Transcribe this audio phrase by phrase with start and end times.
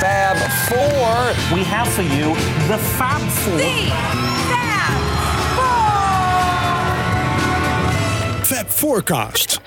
[0.00, 0.36] Fab
[0.68, 1.56] Four.
[1.56, 2.34] We have for you
[2.68, 3.58] the Fab Four.
[8.44, 9.60] Fab Forecast.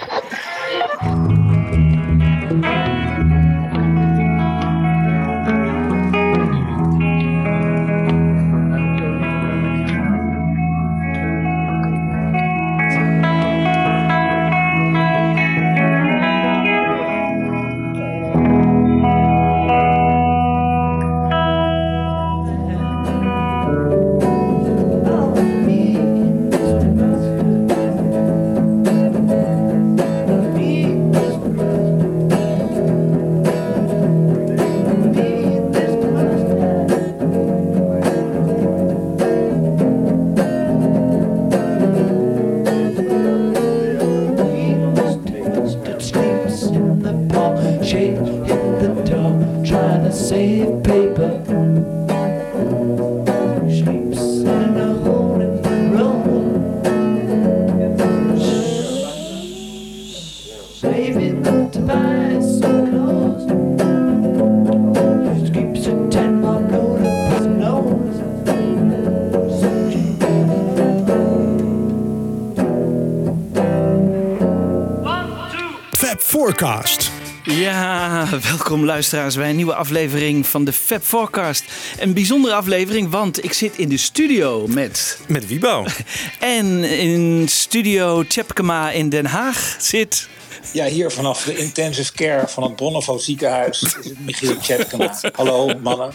[78.49, 81.63] welkom luisteraars bij een nieuwe aflevering van de Fab Forecast.
[81.99, 85.19] Een bijzondere aflevering, want ik zit in de studio met...
[85.27, 85.85] Met Wiebo.
[86.39, 90.27] En in studio Tjepkema in Den Haag zit...
[90.73, 95.19] Ja, hier vanaf de intensive care van het Bonnevo ziekenhuis is het Michiel Tjetkema.
[95.35, 96.13] Hallo mannen.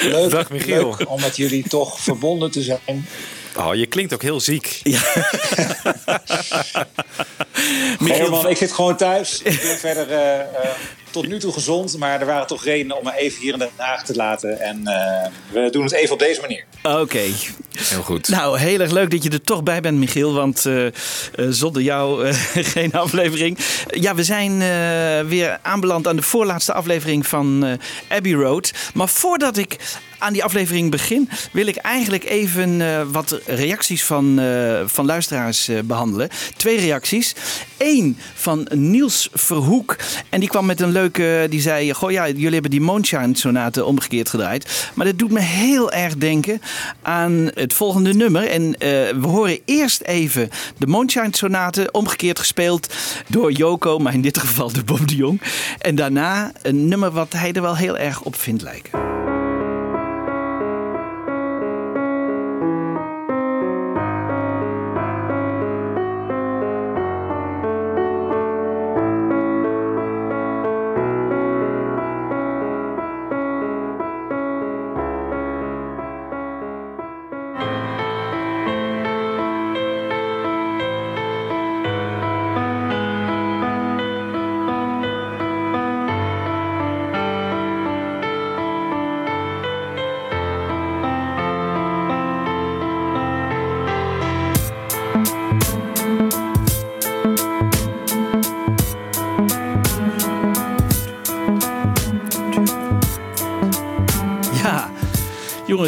[0.00, 0.96] Leuk, Dag, Michiel.
[0.98, 3.06] leuk om met jullie toch verbonden te zijn.
[3.56, 4.80] Oh, je klinkt ook heel ziek.
[8.04, 9.42] Herman, ik zit gewoon thuis.
[9.42, 10.46] Ik ben verder eh, eh,
[11.10, 13.68] tot nu toe gezond, maar er waren toch redenen om me even hier in Den
[13.76, 14.60] Haag te laten.
[14.60, 16.64] En eh, we doen het even op deze manier.
[16.82, 17.22] Oké.
[17.72, 18.28] Heel goed.
[18.28, 20.32] Nou, heel erg leuk dat je er toch bij bent, Michiel.
[20.34, 20.92] Want eh, eh,
[21.48, 22.34] zonder jou eh,
[22.74, 23.58] geen aflevering.
[23.90, 28.72] Ja, we zijn eh, weer aanbeland aan de voorlaatste aflevering van eh, Abbey Road.
[28.94, 29.76] Maar voordat ik
[30.20, 35.68] aan die aflevering begin, wil ik eigenlijk even eh, wat reacties van, eh, van luisteraars
[35.68, 36.28] eh, behandelen.
[36.56, 37.34] Twee reacties.
[37.78, 39.96] Eén van Niels Verhoek.
[40.28, 41.46] En die kwam met een leuke.
[41.50, 44.90] Die zei: Goh, ja, jullie hebben die Moonshine Sonate omgekeerd gedraaid.
[44.94, 46.60] Maar dat doet me heel erg denken
[47.02, 48.48] aan het volgende nummer.
[48.48, 48.70] En
[49.20, 52.94] we horen eerst even de Moonshine Sonate omgekeerd gespeeld
[53.28, 55.40] door Joko, maar in dit geval door Bob de Jong.
[55.78, 59.19] En daarna een nummer wat hij er wel heel erg op vindt lijken.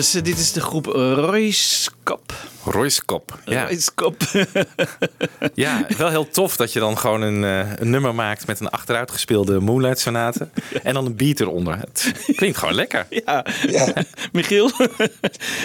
[0.02, 1.90] Jongens, dit is de groep Royce.
[2.82, 3.38] Royce Kop.
[3.44, 3.64] Ja.
[3.64, 4.16] Royce Kop.
[5.54, 8.68] ja, wel heel tof dat je dan gewoon een, eh, een nummer maakt met een
[8.68, 10.48] achteruitgespeelde Moonlight Sonate.
[10.82, 11.78] En dan een beat eronder.
[11.78, 13.06] Het klinkt gewoon lekker.
[13.24, 13.44] ja.
[13.68, 13.92] Ja,
[14.32, 14.70] Michiel?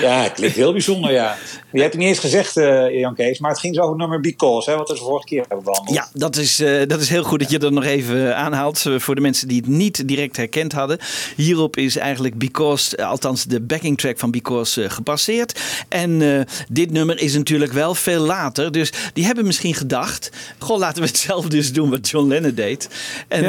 [0.01, 1.37] ja het klinkt heel bijzonder, ja.
[1.71, 4.01] Je hebt het niet eens gezegd, eh, Jan Kees, maar het ging zo over het
[4.01, 5.95] nummer Because, hè, wat we de vorige keer hebben behandeld.
[5.95, 8.85] Ja, dat is, eh, dat is heel goed dat je dat nog even aanhaalt.
[8.97, 10.97] Voor de mensen die het niet direct herkend hadden.
[11.35, 15.59] Hierop is eigenlijk Because, althans de backing track van Because, eh, gebaseerd.
[15.89, 18.71] En eh, dit nummer is natuurlijk wel veel later.
[18.71, 22.89] Dus die hebben misschien gedacht: Goh, laten we hetzelfde dus doen wat John Lennon deed.
[23.27, 23.45] En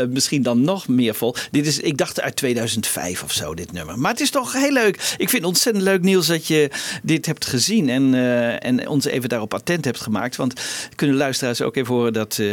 [0.00, 1.34] eh, misschien dan nog meer vol.
[1.50, 3.98] Dit is, ik dacht uit 2005 of zo, dit nummer.
[3.98, 4.96] Maar het is toch heel leuk.
[4.96, 6.70] Ik vind het ontzettend leuk, Niels, dat je
[7.02, 7.88] dit hebt gezien.
[7.88, 10.36] En, eh, en ons even daarop attent hebt gemaakt.
[10.36, 10.60] Want
[10.94, 12.46] kunnen luisteraars ook even horen dat eh,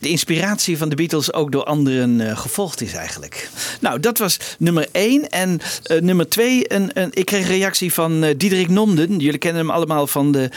[0.00, 3.48] de inspiratie van de Beatles ook door anderen gevolgd is eigenlijk.
[3.80, 5.28] Nou, dat was nummer één.
[5.28, 5.60] En
[6.00, 9.18] nummer twee, een, een, ik kreeg een reactie van Diederik Nomden.
[9.18, 10.50] jullie kennen hem allemaal van de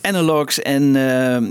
[0.00, 0.60] analogs.
[0.60, 0.94] En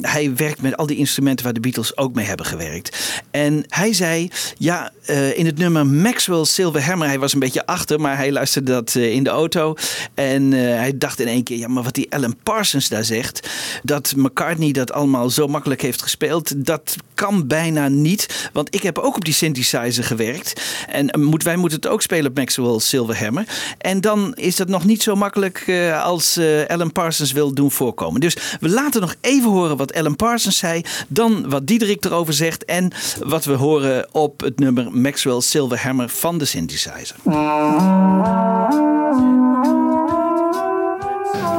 [0.01, 3.21] hij werkt met al die instrumenten waar de Beatles ook mee hebben gewerkt.
[3.31, 4.91] En hij zei, ja,
[5.35, 8.95] in het nummer Maxwell Silver Hammer, hij was een beetje achter, maar hij luisterde dat
[8.95, 9.75] in de auto.
[10.13, 13.49] En hij dacht in één keer, ja, maar wat die Alan Parsons daar zegt,
[13.83, 18.49] dat McCartney dat allemaal zo makkelijk heeft gespeeld, dat kan bijna niet.
[18.53, 20.61] Want ik heb ook op die synthesizer gewerkt.
[20.87, 23.45] En eh, moet, wij moeten het ook spelen op Maxwell Silverhammer.
[23.77, 25.65] En dan is dat nog niet zo makkelijk
[26.03, 26.37] als
[26.75, 28.21] Alan Parsons wil doen voorkomen.
[28.21, 30.83] Dus we laten nog even horen wat Alan Parsons zei.
[31.07, 32.65] Dan wat Diederik erover zegt.
[32.65, 32.91] En
[33.23, 37.15] wat we horen op het nummer Maxwell Silverhammer van de synthesizer.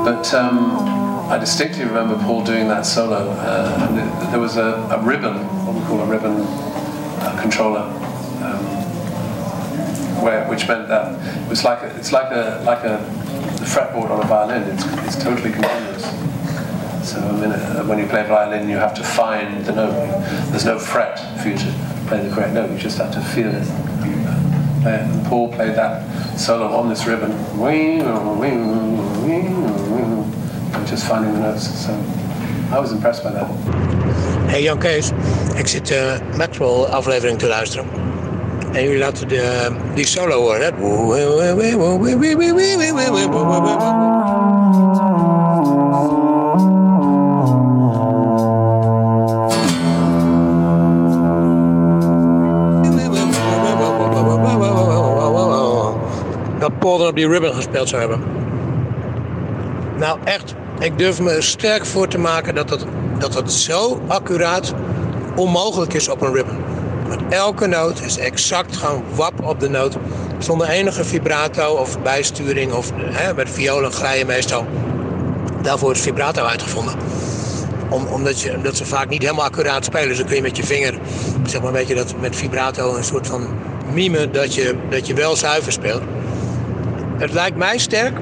[0.05, 0.59] But um,
[1.29, 3.31] I distinctly remember Paul doing that solo.
[3.31, 5.35] Uh, there was a, a, ribbon,
[5.65, 6.47] what we call a ribbon
[7.21, 7.85] uh, controller,
[10.23, 12.99] where, which meant that it was like a, it's like a like a
[13.65, 14.63] fretboard on a violin.
[14.63, 16.05] It's, it's totally continuous.
[17.09, 19.95] So I mean, uh, when you play violin, you have to find the note.
[20.51, 21.75] There's no fret for you to
[22.09, 22.71] play the correct note.
[22.71, 23.69] You just have to feel it.
[24.87, 27.33] And Paul played that solo on this ribbon
[30.97, 31.69] just finding the notes.
[31.85, 31.93] So
[32.71, 33.49] I was impressed by that.
[34.49, 35.11] Hey Jan Kees,
[35.57, 37.87] ik zit uh, Maxwell aflevering te luisteren.
[38.77, 40.61] En jullie laten de, die solo horen?
[56.59, 58.23] Dat Paul dan op die ribbon gespeeld zou hebben.
[59.99, 62.85] Nou, echt ik durf me er sterk voor te maken dat het,
[63.19, 64.75] dat het zo accuraat
[65.37, 66.76] onmogelijk is op een ribbon.
[67.09, 69.97] Want elke noot is exact gewoon wap op de noot.
[70.39, 72.73] Zonder enige vibrato of bijsturing.
[72.73, 74.67] Of hè, met violen glij je meestal.
[75.63, 76.95] Daarvoor is vibrato uitgevonden.
[77.89, 80.09] Om, omdat, je, omdat ze vaak niet helemaal accuraat spelen.
[80.09, 80.95] Dus dan kun je met je vinger,
[81.47, 83.49] zeg maar, weet je dat met vibrato een soort van
[83.93, 86.03] mime dat je, dat je wel zuiver speelt.
[87.19, 88.19] Het lijkt mij sterk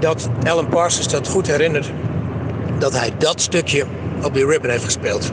[0.00, 1.90] dat Alan Parsons dat goed herinnert.
[2.78, 3.84] Dat hij dat stukje
[4.22, 5.30] op die ribbon heeft gespeeld.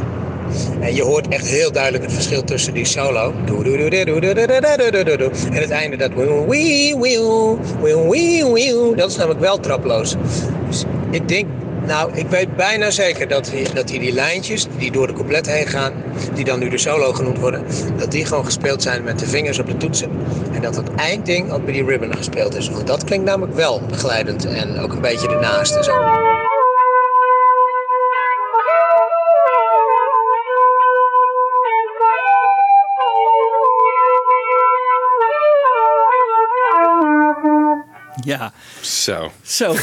[0.80, 3.34] En je hoort echt heel duidelijk het verschil tussen die solo.
[5.52, 6.12] En het einde dat.
[8.96, 10.16] Dat is namelijk wel traploos.
[10.70, 11.48] Dus ik denk
[11.90, 15.68] nou, ik weet bijna zeker dat dat hij die lijntjes die door de couplet heen
[15.68, 15.94] gaan,
[16.34, 17.64] die dan nu de solo genoemd worden,
[17.98, 20.10] dat die gewoon gespeeld zijn met de vingers op de toetsen.
[20.54, 22.70] En dat het eindding ook bij die ribbon gespeeld is.
[22.70, 25.94] Want dat klinkt namelijk wel begeleidend en ook een beetje ernaast en zo.
[38.30, 38.54] Ja.
[38.82, 39.32] Zo.
[39.44, 39.76] Zo.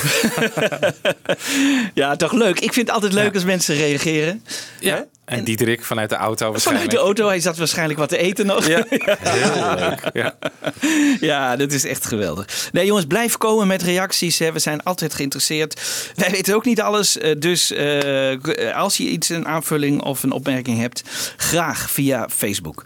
[1.95, 2.61] ja, toch leuk.
[2.61, 4.45] Ik vind het altijd leuk als mensen reageren.
[4.81, 5.07] Ja.
[5.27, 6.91] En Diederik vanuit de auto waarschijnlijk.
[6.91, 8.67] Vanuit de auto, hij zat waarschijnlijk wat te eten nog.
[8.67, 8.85] Ja,
[9.21, 10.11] heel leuk.
[10.13, 10.35] Ja.
[11.31, 12.69] ja, dat is echt geweldig.
[12.73, 14.39] Nee jongens, blijf komen met reacties.
[14.39, 14.53] Hè.
[14.53, 15.81] We zijn altijd geïnteresseerd.
[16.15, 17.19] Wij weten ook niet alles.
[17.19, 21.03] Eh, dus uh, als je iets, een aanvulling of een opmerking hebt,
[21.37, 22.85] graag via Facebook.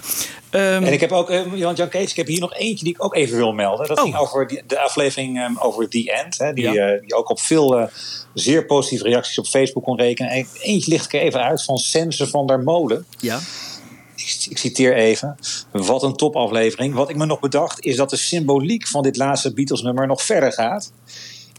[0.53, 2.95] Um, en ik heb ook, uh, Jan, Jan Kees, ik heb hier nog eentje die
[2.95, 3.89] ik ook even wil melden.
[3.89, 4.05] Dat oh.
[4.05, 6.39] ging over die, de aflevering um, over The End.
[6.39, 6.93] Hè, die, ja.
[6.93, 7.87] uh, die ook op veel uh,
[8.35, 10.31] zeer positieve reacties op Facebook kon rekenen.
[10.31, 13.07] En eentje licht ik even uit van Sense van der Molen.
[13.19, 13.41] Ja.
[14.17, 15.37] Ik, ik, citeer even.
[15.73, 16.95] Wat een topaflevering.
[16.95, 20.53] Wat ik me nog bedacht is dat de symboliek van dit laatste Beatles-nummer nog verder
[20.53, 20.93] gaat.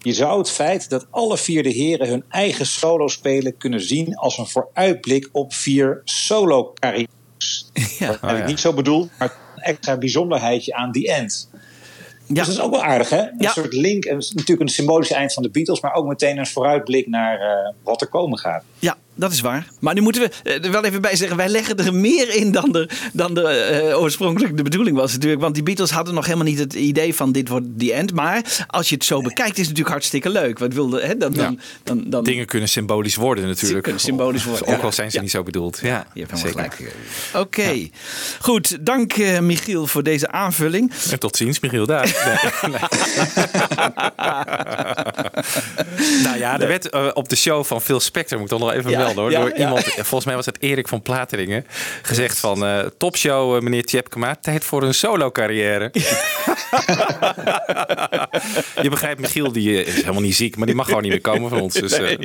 [0.03, 4.15] Je zou het feit dat alle vier de heren hun eigen solo spelen kunnen zien
[4.15, 7.19] als een vooruitblik op vier solo-carrières.
[7.99, 8.07] Ja.
[8.07, 11.49] Dat heb ik niet zo bedoeld, maar een extra bijzonderheidje aan die end.
[11.51, 11.57] Ja.
[12.27, 13.19] Dus dat is ook wel aardig, hè?
[13.19, 13.51] Een ja.
[13.51, 14.05] soort link.
[14.05, 17.73] En natuurlijk een symbolische eind van de Beatles, maar ook meteen een vooruitblik naar uh,
[17.83, 18.63] wat er komen gaat.
[18.79, 19.67] Ja, dat is waar.
[19.79, 22.71] Maar nu moeten we er wel even bij zeggen, wij leggen er meer in dan
[22.71, 25.41] de, dan de uh, oorspronkelijk de bedoeling was natuurlijk.
[25.41, 28.13] Want die Beatles hadden nog helemaal niet het idee van dit wordt die end.
[28.13, 30.59] Maar als je het zo bekijkt, is het natuurlijk hartstikke leuk.
[30.59, 33.83] Wat wilde, hè, dan, dan, dan, dan, Dingen kunnen symbolisch worden natuurlijk.
[33.83, 34.67] Kunnen symbolisch worden.
[34.67, 35.79] Ook al zijn ze niet zo bedoeld.
[35.81, 36.93] Ja, je hebt helemaal gelijk.
[37.33, 37.91] Oké, okay.
[38.39, 38.85] goed.
[38.85, 40.91] Dank uh, Michiel voor deze aanvulling.
[41.11, 42.09] En tot ziens Michiel, daar.
[42.61, 42.71] Nee.
[46.23, 48.75] nou ja, er werd uh, op de show van Phil Spector, moet ik dan nog
[48.75, 49.31] even melden hoor.
[49.31, 49.55] Ja, door ja.
[49.55, 51.65] iemand, volgens mij was het Erik van Plateringen.
[52.01, 54.35] Gezegd van eh, topshow eh, meneer Tjepkema.
[54.35, 55.91] Tijd voor een solo carrière.
[58.81, 60.55] Je begrijpt, Michiel die eh, is helemaal niet ziek.
[60.55, 61.73] Maar die mag gewoon niet meer komen van ons.
[61.73, 62.17] Dus, eh,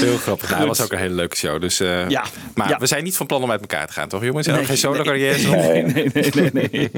[0.00, 0.48] heel grappig.
[0.48, 1.60] Nou, hij was ook een hele leuke show.
[1.60, 2.24] Dus, eh, Ja,
[2.54, 2.78] Maar ja.
[2.78, 4.46] we zijn niet van plan om uit elkaar te gaan, toch jongens?
[4.46, 5.48] En Nee, ook geen solo carrière.
[5.48, 6.90] Nee, nee, nee, nee.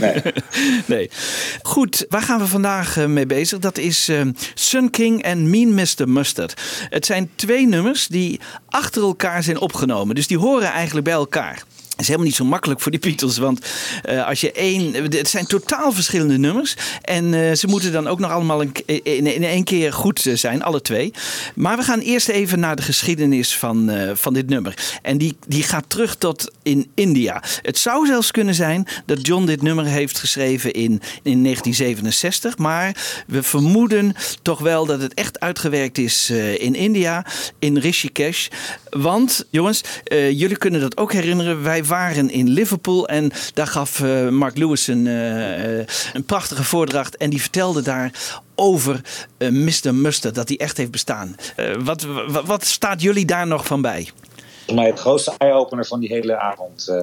[0.00, 0.22] nee.
[0.86, 1.10] nee.
[1.62, 3.58] Goed, waar gaan we vandaag mee bezig?
[3.58, 4.10] Dat is
[4.54, 6.08] Sun King en Mean Mr.
[6.08, 6.54] Mustard.
[6.88, 10.14] Het zijn twee nummers die achter elkaar zijn opgenomen.
[10.14, 11.64] Dus die horen eigenlijk bij elkaar.
[11.96, 13.66] Is helemaal niet zo makkelijk voor die Beatles, want
[14.02, 14.94] eh, als je één.
[14.94, 16.76] Het zijn totaal verschillende nummers.
[17.02, 18.72] En eh, ze moeten dan ook nog allemaal in,
[19.02, 21.12] in, in één keer goed eh, zijn, alle twee.
[21.54, 24.74] Maar we gaan eerst even naar de geschiedenis van, eh, van dit nummer.
[25.02, 27.42] En die, die gaat terug tot in India.
[27.62, 32.58] Het zou zelfs kunnen zijn dat John dit nummer heeft geschreven in, in 1967.
[32.58, 37.26] Maar we vermoeden toch wel dat het echt uitgewerkt is eh, in India,
[37.58, 38.48] in Rishikesh.
[38.90, 41.62] Want, jongens, eh, jullie kunnen dat ook herinneren.
[41.62, 46.64] Wij waren in Liverpool en daar gaf eh, Mark Lewis een, eh, eh, een prachtige
[46.64, 47.16] voordracht.
[47.16, 48.10] En die vertelde daar
[48.54, 49.00] over
[49.38, 49.94] Mr.
[49.94, 51.36] Mustard, dat hij echt heeft bestaan.
[51.56, 54.08] Eh, wat, wat, wat staat jullie daar nog van bij?
[54.66, 56.88] Volgens mij het grootste eye-opener van die hele avond.
[56.88, 56.98] eh,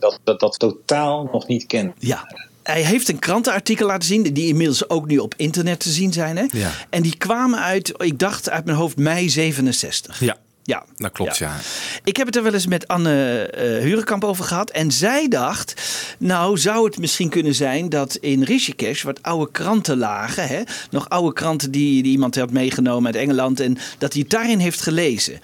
[0.00, 1.94] dat, dat dat totaal nog niet ken.
[1.98, 2.30] Ja.
[2.62, 6.36] Hij heeft een krantenartikel laten zien, die inmiddels ook nu op internet te zien zijn.
[6.36, 6.44] Hè?
[6.50, 6.70] Ja.
[6.90, 10.20] En die kwamen uit, ik dacht uit mijn hoofd, mei 67.
[10.20, 11.56] Ja, Ja, dat klopt ja.
[12.04, 14.70] Ik heb het er wel eens met Anne eh Hurenkamp over gehad.
[14.70, 15.82] En zij dacht,
[16.18, 20.48] nou zou het misschien kunnen zijn dat in Rishikesh wat oude kranten lagen.
[20.48, 20.62] Hè?
[20.90, 23.60] Nog oude kranten die, die iemand had meegenomen uit Engeland.
[23.60, 25.38] En dat hij het daarin heeft gelezen.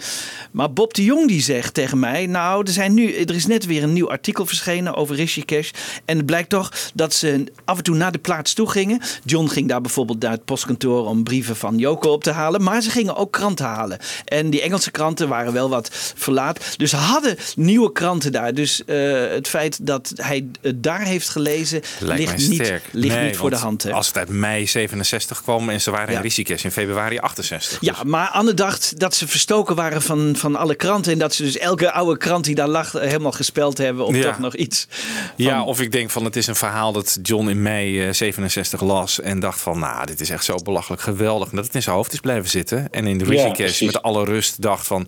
[0.51, 3.65] Maar Bob de Jong die zegt tegen mij, nou er, zijn nu, er is net
[3.65, 5.71] weer een nieuw artikel verschenen over Rishikesh.
[6.05, 9.01] En het blijkt toch dat ze af en toe naar de plaats toe gingen.
[9.25, 12.63] John ging daar bijvoorbeeld naar het postkantoor om brieven van Joko op te halen.
[12.63, 13.99] Maar ze gingen ook kranten halen.
[14.25, 16.73] En die Engelse kranten waren wel wat verlaat.
[16.77, 18.53] Dus ze hadden nieuwe kranten daar.
[18.53, 18.97] Dus eh,
[19.29, 22.83] het feit dat hij het daar heeft gelezen Lijkt ligt niet, sterk.
[22.91, 23.83] ligt Nee, niet voor de hand.
[23.83, 23.91] Hè?
[23.91, 26.15] Als het uit mei 67 kwam en ze waren Ja.
[26.17, 27.77] in Rishikesh in februari 68.
[27.81, 31.11] Ja, maar Anne dacht dat ze verstoken waren van, van alle kranten.
[31.11, 34.05] En dat ze dus elke oude krant die daar lag eh, helemaal gespeld hebben.
[34.05, 34.23] Of Ja.
[34.23, 34.87] toch nog iets.
[35.35, 38.81] Ja, of ik denk van het is een verhaal dat John in mei eh, 67
[38.81, 41.49] las en dacht van nou, dit is echt zo belachelijk geweldig.
[41.49, 42.87] En dat het in zijn hoofd is blijven zitten.
[42.91, 43.81] En in de precies.
[43.81, 44.98] met alle rust dacht van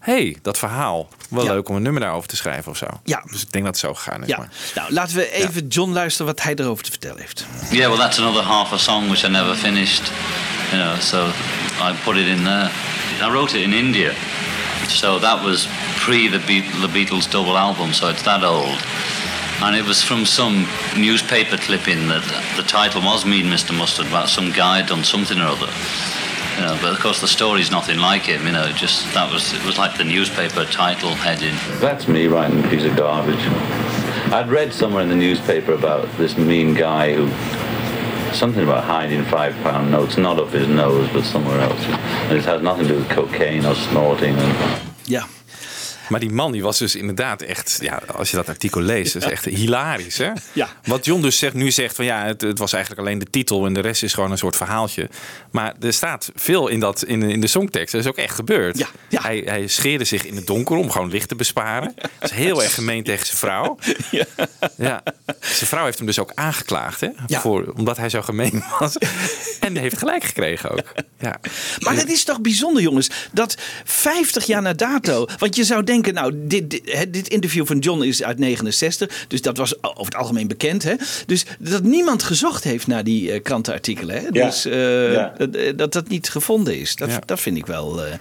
[0.00, 1.08] hey, dat verhaal.
[1.28, 1.50] Wel Ja.
[1.52, 2.86] leuk om een nummer daarover te schrijven of zo.
[3.04, 3.22] Ja.
[3.30, 4.28] Dus ik denk dat het zo gegaan is.
[4.28, 4.48] Ja, Maar.
[4.74, 7.44] nou laten we even John luisteren wat hij erover te vertellen heeft.
[7.70, 10.02] Yeah, well, that's another half a song which I never finished.
[10.70, 11.26] You know, so
[11.80, 12.70] I put it in there.
[13.22, 14.12] I wrote it in India,
[14.88, 15.66] so that was
[16.04, 18.78] pre the, Be- the Beatles double album, so it's that old.
[19.62, 22.22] And it was from some newspaper clipping that
[22.56, 23.72] the title was "Mean Mr.
[23.72, 25.68] Mustard" about some guy done something or other.
[26.56, 28.46] You know, but of course the story's nothing like him.
[28.46, 31.54] You know, just that was it was like the newspaper title heading.
[31.80, 33.44] That's me writing a piece of garbage.
[34.32, 37.28] I'd read somewhere in the newspaper about this mean guy who
[38.34, 41.80] something about hiding five pound notes, not up his nose, but somewhere else.
[41.84, 44.34] And it had nothing to do with cocaine or snorting.
[44.36, 45.24] And Ja,
[46.08, 49.24] Maar die man die was dus inderdaad echt, ja, als je dat artikel leest, is
[49.24, 50.18] echt hilarisch.
[50.18, 50.30] Hè?
[50.52, 50.68] Ja.
[50.84, 53.66] Wat John dus zegt, nu zegt van ja, het, het was eigenlijk alleen de titel
[53.66, 55.08] en de rest is gewoon een soort verhaaltje.
[55.50, 57.92] Maar er staat veel in, dat, in, de- in de songtekst.
[57.92, 58.78] Dat is ook echt gebeurd.
[58.78, 59.20] Ja, ja.
[59.22, 61.94] Hij, hij scheerde zich in het donker om gewoon licht te besparen.
[62.18, 63.78] Dat is heel erg gemeen tegen zijn vrouw.
[64.76, 65.02] Ja.
[65.40, 67.08] Zijn vrouw heeft hem dus ook aangeklaagd, hè?
[67.26, 67.40] Ja.
[67.40, 68.96] Voor, omdat hij zo gemeen was.
[69.60, 70.92] En heeft gelijk gekregen ook.
[71.18, 71.40] Ja.
[71.78, 75.26] Maar dat is toch bijzonder, jongens, dat 50 jaar na dato.
[75.38, 76.70] Want je zou denken, nou, dit,
[77.08, 80.82] dit, interview van John is uit 69, dus dat was over het algemeen bekend.
[80.82, 80.94] Hè?
[81.26, 84.14] Dus dat niemand gezocht heeft naar die eh, krantenartikelen.
[84.16, 84.20] Hè?
[84.32, 84.46] Ja.
[84.46, 85.34] Dus eh, Ja.
[85.38, 86.96] dat, eh, dat dat niet gevonden is.
[86.96, 87.18] Dat, Ja.
[87.26, 88.04] dat vind ik wel.
[88.04, 88.12] eh.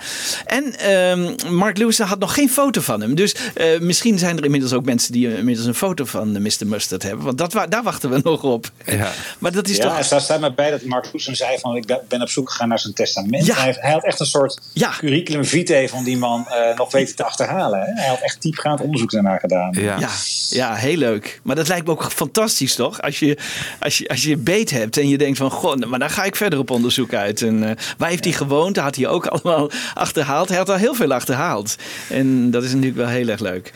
[0.45, 3.15] En ehm, Mark Lewis had nog geen foto van hem.
[3.15, 6.65] Dus eh, misschien zijn er inmiddels ook mensen die inmiddels een foto van Mr.
[6.65, 7.25] Mustard hebben.
[7.25, 8.71] Want dat, daar wachten we nog op.
[8.85, 9.11] Ja.
[9.39, 9.97] Maar dat is Ja, toch.
[9.97, 12.67] er staat, staat mij bij dat Mark Hoesen zei van ik ben- op zoek gegaan
[12.67, 13.45] naar zijn testament.
[13.45, 13.55] Ja.
[13.55, 14.93] Hij, heeft- hij had echt een soort Ja.
[14.97, 17.62] curriculum vitae van die man eh, nog weten te achterhalen.
[17.71, 18.01] Hè?
[18.01, 19.71] Hij had echt diepgaand onderzoek daarnaar gedaan.
[19.71, 19.99] Ja.
[19.99, 20.09] Ja,
[20.49, 21.39] ja, heel leuk.
[21.43, 23.01] Maar dat lijkt me ook fantastisch, toch?
[23.01, 23.37] Als je,
[23.79, 25.51] als je, als je beet hebt en je denkt van...
[25.51, 27.41] Goh, maar daar ga ik verder op onderzoek uit.
[27.41, 28.75] En, eh, waar heeft hij gewoond?
[28.75, 30.49] Daar had hij ook allemaal achterhaald.
[30.49, 31.75] Hij had al heel veel achterhaald.
[32.09, 33.71] En dat is natuurlijk wel heel erg leuk.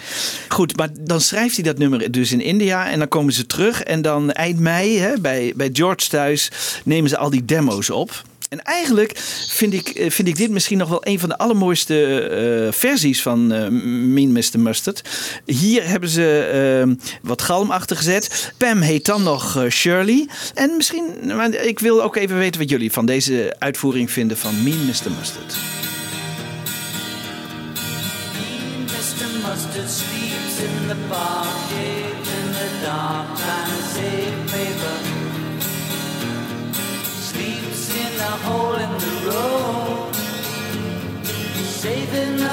[0.47, 2.89] Goed, maar dan schrijft hij dat nummer dus in India.
[2.89, 3.83] En dan komen ze terug.
[3.83, 6.51] En dan eind mei hè, bij, bij George thuis
[6.83, 8.23] nemen ze al die demo's op.
[8.49, 12.19] En eigenlijk vind ik, eh, vind ik dit misschien nog wel een van de allermooiste
[12.19, 14.59] eh, versies van eh, Mean Mr.
[14.59, 15.01] Mustard.
[15.45, 16.39] Hier hebben ze
[16.87, 18.53] eh, wat galm achter gezet.
[18.57, 20.27] Pam heet dan nog Shirley.
[20.53, 24.63] En misschien, maar ik wil ook even weten wat jullie van deze uitvoering vinden van
[24.63, 25.11] Mean Mr.
[25.17, 25.55] Mustard.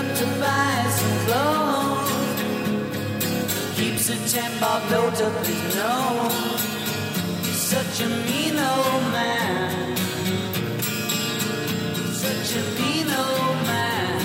[0.05, 2.13] Up to buy some clothes.
[3.77, 6.63] Keeps a ten bob note up his nose.
[7.45, 9.97] He's such a mean old man.
[12.25, 14.21] Such a mean old man.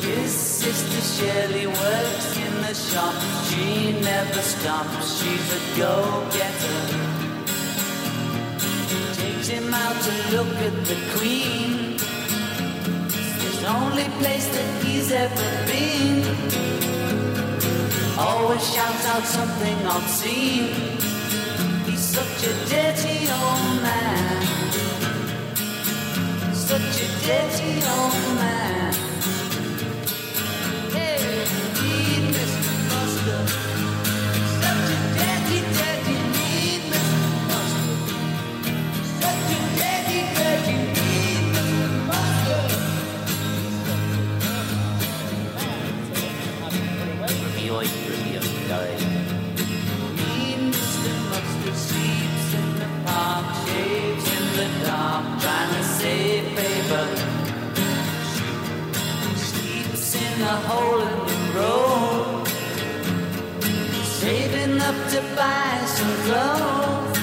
[0.00, 3.14] His sister Shirley works in the shop.
[3.48, 5.06] She never stops.
[5.18, 6.80] She's a go-getter.
[9.14, 11.91] Takes him out to look at the Queen.
[13.62, 16.26] The only place that he's ever been.
[18.18, 20.74] Always shouts out something obscene.
[21.86, 24.42] He's such a dirty old man.
[26.52, 28.91] Such a dirty old man.
[56.02, 57.06] Save paper.
[59.48, 62.48] Sleeps in a hole in the road,
[64.20, 67.18] saving up to buy some clothes.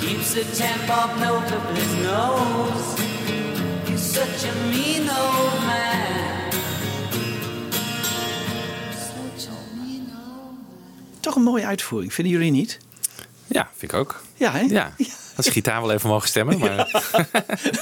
[0.00, 2.88] Keeps a ten bob note up his nose.
[3.88, 6.52] He's such a mean old man.
[9.08, 12.78] Such a mean old Toch een mooie uitvoering, vinden jullie niet?
[13.46, 14.22] Ja, vind ik ook.
[14.34, 14.60] Ja, hè?
[14.60, 14.92] Ja.
[15.36, 16.58] Als gitaar wel even mogen stemmen.
[16.58, 17.02] Maar...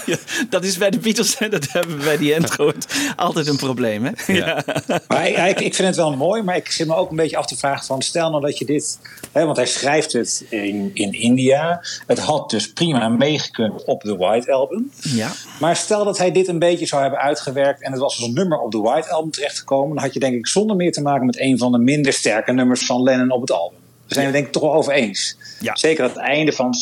[0.07, 0.17] Ja,
[0.51, 3.57] dat is bij de Beatles, en dat hebben we bij die end gehoord, altijd een
[3.57, 4.05] probleem.
[4.05, 4.33] Hè?
[4.33, 4.65] Ja.
[5.09, 7.37] Maar ik, ik- ik vind het wel mooi, maar ik zit me ook een beetje
[7.37, 8.03] af te vragen van...
[8.03, 8.99] stel nou dat je dit...
[9.33, 11.85] Hè, want hij schrijft het in, in India.
[12.07, 14.91] Het had dus prima meegekund op de White Album.
[15.01, 15.31] Ja.
[15.61, 17.83] Maar stel dat hij dit een beetje zou hebben uitgewerkt...
[17.83, 19.95] en het was als een nummer op de White Album terechtgekomen...
[19.95, 22.53] dan had je denk ik zonder meer te maken met een van de minder sterke
[22.53, 23.79] nummers van Lennon op het album.
[24.07, 25.37] Daar zijn we denk ik toch wel over eens.
[25.63, 25.77] Ja.
[25.77, 26.75] Zeker het einde van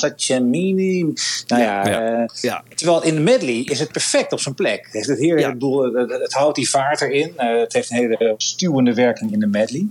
[0.50, 1.18] Meaning.
[1.46, 2.00] Nou ja, Ja.
[2.22, 2.62] eh, Ja.
[2.74, 4.88] Terwijl in de medley is het perfect op zijn plek.
[4.92, 5.46] Het, heerlijk,
[5.94, 7.32] het, het houdt die vaart erin.
[7.36, 9.86] Eh, het heeft een hele stuwende werking in de medley.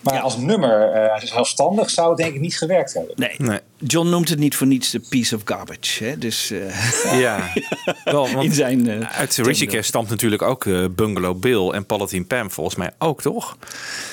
[0.00, 3.14] Maar als nummer eh, zelfstandig zou het denk ik niet gewerkt hebben.
[3.16, 3.34] Nee.
[3.38, 3.58] Nee.
[3.78, 6.04] John noemt het niet voor niets de piece of garbage.
[6.04, 6.18] Hè?
[6.18, 7.52] Dus eh, Ja,
[8.04, 8.88] wel, in zijn.
[8.88, 13.22] eh, uit Rishikesh stamt natuurlijk ook eh, Bungalow Bill en Palatine Pam volgens mij ook,
[13.22, 13.56] toch?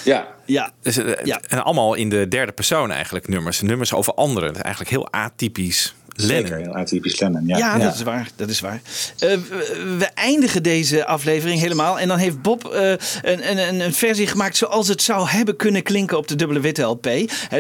[0.04, 0.28] Ja.
[0.46, 1.42] ja, Dus, Ja.
[1.48, 3.62] En allemaal in de derde persoon eigenlijk nummers.
[3.62, 4.48] Nummers over anderen.
[4.48, 6.48] Dat is eigenlijk heel atypisch Lennon.
[6.48, 7.48] Zeker, heel atypisch Lennon.
[7.48, 8.30] Ja, Ja, dat is waar.
[8.36, 8.82] Dat is waar.
[9.20, 12.00] Eh, we, we eindigen deze aflevering helemaal.
[12.00, 12.90] En dan heeft Bob eh,
[13.22, 16.82] een, een, een, versie gemaakt zoals het zou hebben kunnen klinken op de dubbele witte
[16.82, 17.10] LP.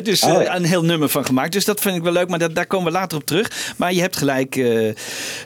[0.03, 1.51] Dus Oh, eh, een heel nummer van gemaakt.
[1.51, 3.73] Dus dat vind ik wel leuk, maar dat, daar komen we later op terug.
[3.77, 4.61] Maar je hebt gelijk,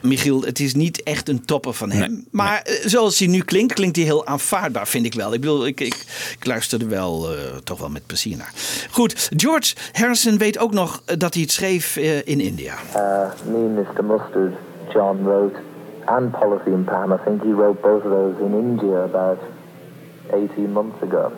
[0.02, 0.42] Michiel.
[0.42, 2.10] Het is niet echt een topper van hem.
[2.10, 5.34] Nee, maar zoals hij nu klinkt, klinkt hij heel aanvaardbaar, vind ik wel.
[5.34, 5.96] Ik bedoel, ik, ik,
[6.38, 7.28] ik luisterde wel
[7.64, 8.52] toch wel met plezier naar.
[8.90, 12.78] Goed, George Harrison weet ook nog dat hij het schreef in India.
[13.02, 14.04] Uh, me Mr.
[14.04, 14.56] Mustard,
[14.92, 15.56] John wrote,
[16.06, 19.42] and Policy and Pam, I think he wrote both of those in India about
[20.32, 21.32] 18 months ago.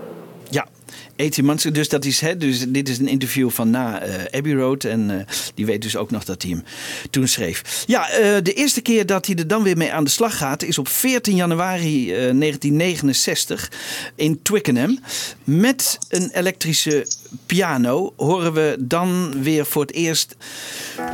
[1.16, 1.64] Ja, 18 months.
[1.64, 4.85] Dus, dat is, hè, dus dit is een interview van na eh, Abbey Road.
[4.85, 6.64] En eh, die weet dus ook nog dat hij hem
[7.11, 7.85] toen schreef.
[7.87, 10.62] Ja, eh, de eerste keer dat hij er dan weer mee aan de slag gaat...
[10.62, 13.70] is op 14 januari eh, 1969
[14.14, 14.98] in Twickenham.
[15.44, 17.07] Met een elektrische
[17.46, 20.37] piano horen we dan weer voor het eerst...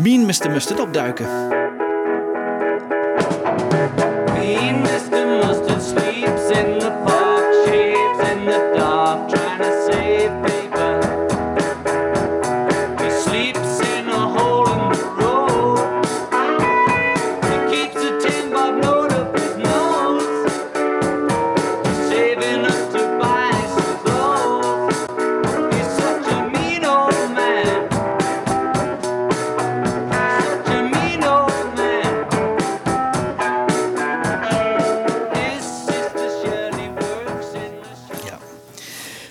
[0.03, 0.51] Mean Mr.
[0.51, 1.60] Mustard opduiken.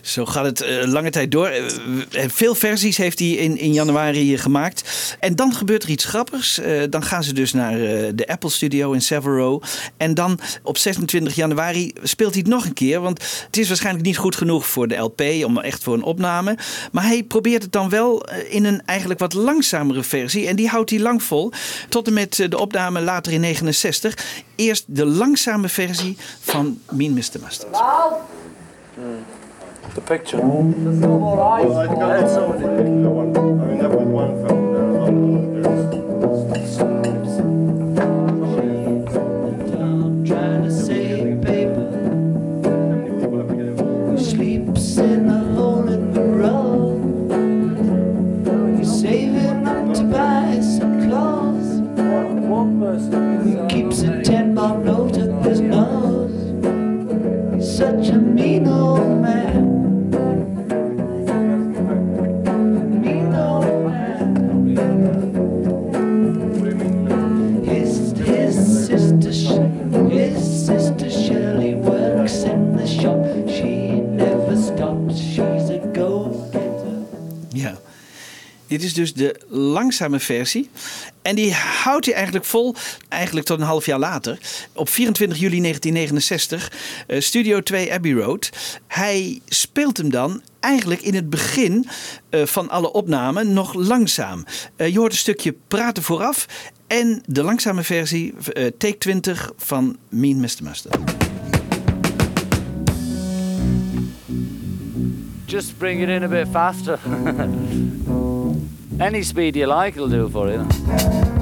[0.10, 1.48] Zo gaat het eh, lange tijd door.
[1.48, 1.66] Eh,
[2.12, 5.18] eh, veel versies heeft hij in, in januari gemaakt.
[5.20, 6.60] En dan gebeurt er iets grappigs.
[6.60, 9.64] Eh, dan gaan ze dus naar eh, de Apple Studio in Savile Row.
[9.98, 13.02] En dan op 26 januari speelt hij het nog een keer.
[13.02, 16.58] Want het is waarschijnlijk niet goed genoeg voor de LP, om echt voor een opname.
[16.92, 20.48] Maar hij probeert het dan wel in een eigenlijk wat langzamere versie.
[20.48, 21.52] En die houdt hij lang vol.
[21.90, 24.18] Tot en met de opname later in 69.
[24.56, 27.40] Eerst de langzame versie van Mean Mr.
[27.44, 27.78] Mustard.
[29.96, 30.38] The picture.
[40.26, 41.90] trying to save paper.
[44.08, 47.00] Who sleeps in a hole in the road?
[48.78, 51.80] He's saving up to buy some clothes.
[53.44, 56.32] He keeps a ten bob note up his nose.
[57.56, 58.69] He's such a mean
[78.70, 80.70] Dit is dus de langzame versie.
[81.22, 82.76] En die houdt hij eigenlijk vol,
[83.08, 84.38] eigenlijk tot een half jaar later.
[84.74, 86.72] Op 24 juli 1969,
[87.08, 88.50] eh, Studio 2 Abbey Road.
[88.88, 91.88] Hij speelt hem dan eigenlijk in het begin
[92.30, 94.46] eh, van alle opnamen nog langzaam.
[94.76, 96.46] Eh, je hoort een stukje praten vooraf.
[96.88, 98.34] En de langzame versie,
[98.78, 100.64] take 20 van Mean Mr.
[100.64, 100.98] Mustard.
[105.46, 107.00] Just bring it in a bit faster.
[109.00, 111.39] Any speed you like will do for you.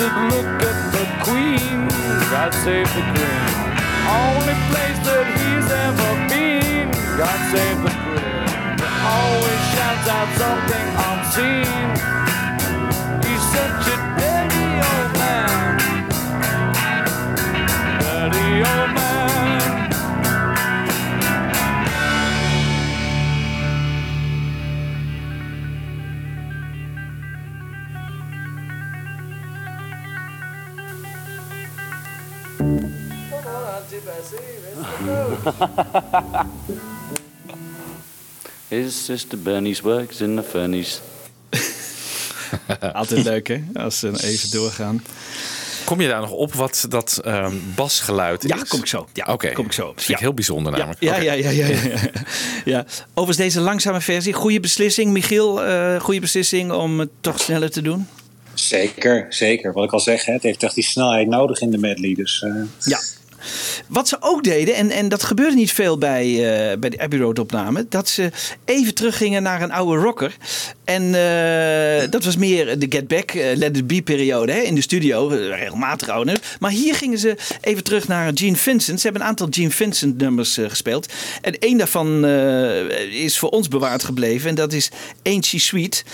[0.00, 1.86] To look at the queen.
[2.32, 3.52] God save the queen.
[4.08, 6.88] Only place that he's ever been.
[7.20, 8.80] God save the queen.
[9.04, 12.29] Always shouts out something obscene.
[38.68, 40.98] His sister Bernice works in the furnace.
[42.92, 45.02] Altijd leuk hè, als ze even doorgaan.
[45.84, 48.50] Kom je daar nog op wat dat ehm, basgeluid is?
[48.50, 49.08] Ja, kom ik zo.
[49.12, 49.94] Ja, Oké, kom ik zo op.
[49.96, 50.20] Dat vind ik Ja.
[50.24, 51.00] heel bijzonder namelijk.
[51.02, 51.98] Ja, ja, ja, ja, ja, ja.
[52.64, 52.84] ja.
[53.08, 54.32] Overigens deze langzame versie.
[54.32, 55.64] Goede beslissing, Michiel.
[55.64, 58.06] eh goede beslissing om het toch sneller te doen.
[58.54, 59.72] Zeker, zeker.
[59.72, 62.14] Wat ik al zeg, hè, het heeft echt die snelheid nodig in de medley.
[62.14, 63.00] Dus, eh, Ja.
[63.86, 67.18] Wat ze ook deden, en, en dat gebeurde niet veel bij, eh, bij de Abbey
[67.18, 68.30] Road opname, dat ze
[68.64, 70.36] even teruggingen naar een oude rocker.
[70.90, 74.80] En eh, dat was meer de Get Back, eh, Let It Be periode in de
[74.80, 76.36] studio, eh, regelmatig oude.
[76.60, 79.00] Maar hier gingen ze even terug naar Gene Vincent.
[79.00, 81.12] Ze hebben een aantal Gene Vincent nummers gespeeld.
[81.40, 82.26] En één daarvan
[83.10, 84.90] is voor ons bewaard gebleven en dat is
[85.22, 86.04] Ain't She Sweet.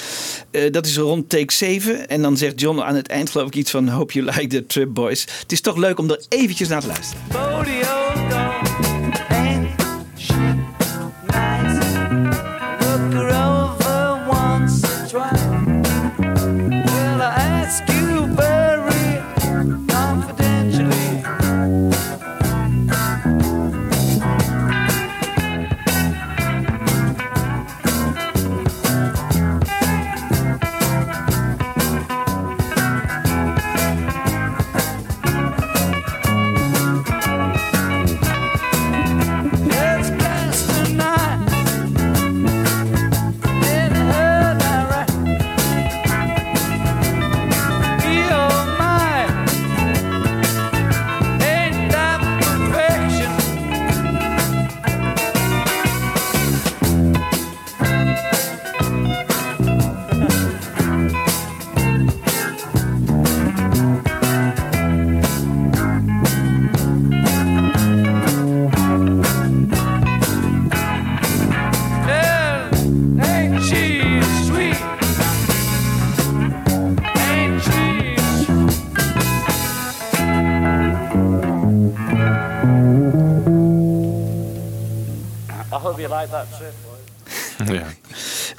[0.70, 2.08] Dat is rond take 7.
[2.08, 4.66] En dan zegt John aan het eind geloof ik iets van Hope You Like the
[4.66, 5.26] Trip Boys.
[5.40, 8.05] Het is toch leuk om er eventjes naar te luisteren.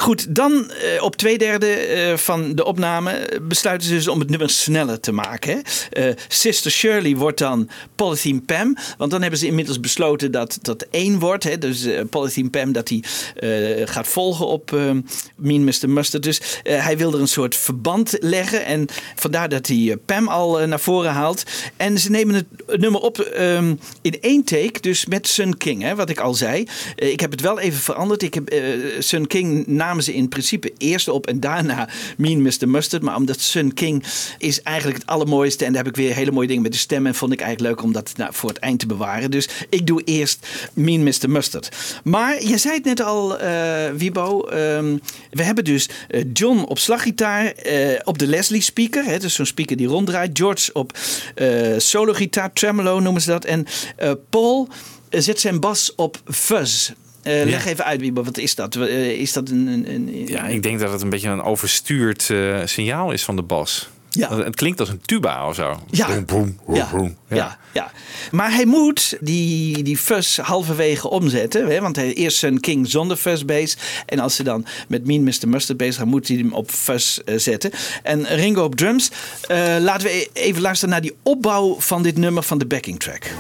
[0.08, 4.20] Goed, dan eh, op twee derde eh, van de opname eh, besluiten ze dus om
[4.20, 5.62] het nummer sneller te maken.
[6.28, 8.78] Sister Shirley wordt dan Polythene Pam.
[8.98, 11.44] Want dan hebben ze inmiddels besloten dat dat één wordt.
[11.44, 11.58] Hè?
[11.58, 13.04] Dus Polythene Pam dat hij
[13.86, 14.72] gaat volgen op
[15.36, 15.90] Mean Mr.
[15.90, 16.24] Mustard.
[16.24, 18.66] Dus hij wil er een soort verband leggen.
[18.66, 21.44] En vandaar dat hij Pam al naar voren haalt.
[21.78, 24.82] En ze nemen het, nummer op ehm, in één take.
[24.82, 26.68] Dus met Sun King, hè, wat ik al zei.
[26.96, 28.22] Ik heb het wel even veranderd.
[28.22, 28.54] Ik heb,
[29.00, 29.68] Sun King
[30.04, 32.70] ze in principe eerst op en daarna Mean Mr.
[32.70, 33.04] Mustard.
[33.04, 34.04] Maar omdat Sun King
[34.38, 35.66] is eigenlijk het allermooiste.
[35.66, 37.06] En daar heb ik weer hele mooie dingen met de stem.
[37.06, 39.32] En vond ik eigenlijk leuk om dat nou, voor het eind te bewaren.
[39.32, 41.30] Dus ik doe eerst Mean Mr.
[41.30, 41.76] Mustard.
[42.04, 44.42] Maar je zei het net al, eh Wibo.
[44.42, 44.98] ehm,
[45.32, 47.46] we hebben dus eh, John op slaggitaar.
[47.46, 49.04] eh, op de Leslie speaker.
[49.04, 50.38] Hè, dus zo'n speaker die ronddraait.
[50.38, 50.98] George op
[51.36, 52.54] eh solo gitaar.
[52.54, 53.46] Tremolo noemen ze dat.
[53.46, 53.66] En
[54.30, 54.68] Paul
[55.10, 56.92] zet zijn bas op fuzz.
[57.28, 58.76] Eh, leg even uit, Wiebo, wat is dat?
[58.76, 62.30] Eh, is dat een, een, een- Ja, ik denk dat het een beetje een overstuurd
[62.30, 63.90] eh, signaal is van de bas.
[64.10, 64.38] Ja.
[64.44, 65.80] Het klinkt als een tuba of zo.
[65.92, 66.22] Ja.
[66.22, 67.16] Boem, Ja, boem.
[67.30, 67.58] ja.
[67.74, 67.92] ja,
[68.32, 71.68] Maar hij moet die, die fuzz halverwege omzetten.
[71.68, 71.82] Hè?
[71.82, 73.78] Want hij eerst zijn King zonder fuzz bass.
[74.06, 75.48] En als ze dan met Mean Mr.
[75.48, 77.72] Mustard bezig gaan, moet hij hem op fuzz zetten.
[78.04, 79.10] En Ringo op drums.
[79.48, 83.00] Eh, laten we e- even luisteren naar die opbouw van dit nummer van de backing
[83.00, 83.32] track.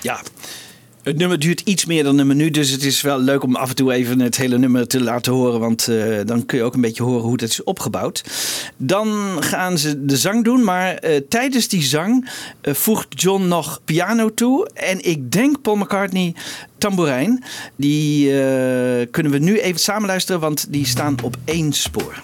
[0.00, 0.20] Ja.
[1.02, 3.68] Het nummer duurt iets meer dan een minuut, dus het is wel leuk om af
[3.68, 6.74] en toe even het hele nummer te laten horen, want eh, dan kun je ook
[6.74, 8.24] een beetje horen hoe het is opgebouwd.
[8.76, 13.80] Dan gaan ze de zang doen, maar eh, tijdens die zang eh, voegt John nog
[13.84, 16.34] piano toe en ik denk Paul McCartney
[16.78, 17.44] tamboerijn.
[17.76, 18.26] Die
[19.10, 22.22] kunnen we nu even samen luisteren, want die staan op één spoor.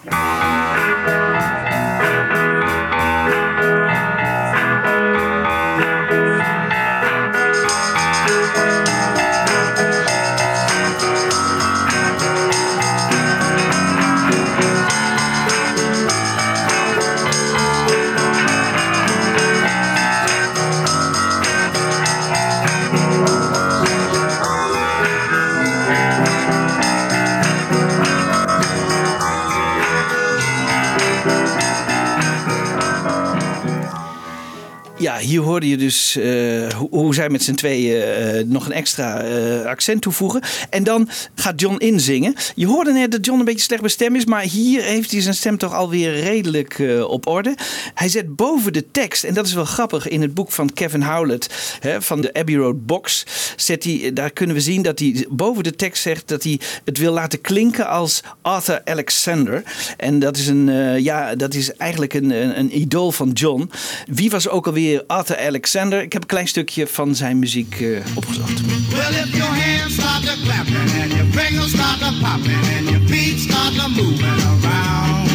[35.19, 39.65] Hier hoorde je dus eh, hoe, zij met z'n tweeën eh, nog een extra eh,
[39.65, 40.43] accent toevoegen.
[40.71, 42.35] En dan gaat John inzingen.
[42.55, 45.35] Je hoorde net dat John een beetje slecht bestemd is, maar hier heeft hij zijn
[45.35, 47.55] stem toch alweer redelijk op orde.
[47.95, 51.03] Hij zet boven de tekst, en dat is wel grappig, in het boek van Kevin
[51.03, 53.27] Howlett hè, van de Abbey Road Box,
[53.57, 56.99] zet hij, daar kunnen we zien dat hij boven de tekst zegt dat hij het
[56.99, 59.63] wil laten klinken als Arthur Alexander.
[59.97, 60.67] En dat is, een,
[61.03, 63.71] ja, dat is eigenlijk een, een, een idool van John.
[64.07, 66.03] Wie was ook alweer Arthur Alexander?
[66.03, 68.61] Ik heb een klein stukje van zijn muziek eh, opgezocht.
[68.91, 73.07] Well, if your hands start to clapping and your fingers start to popping and your
[73.09, 75.31] feet start to moving around,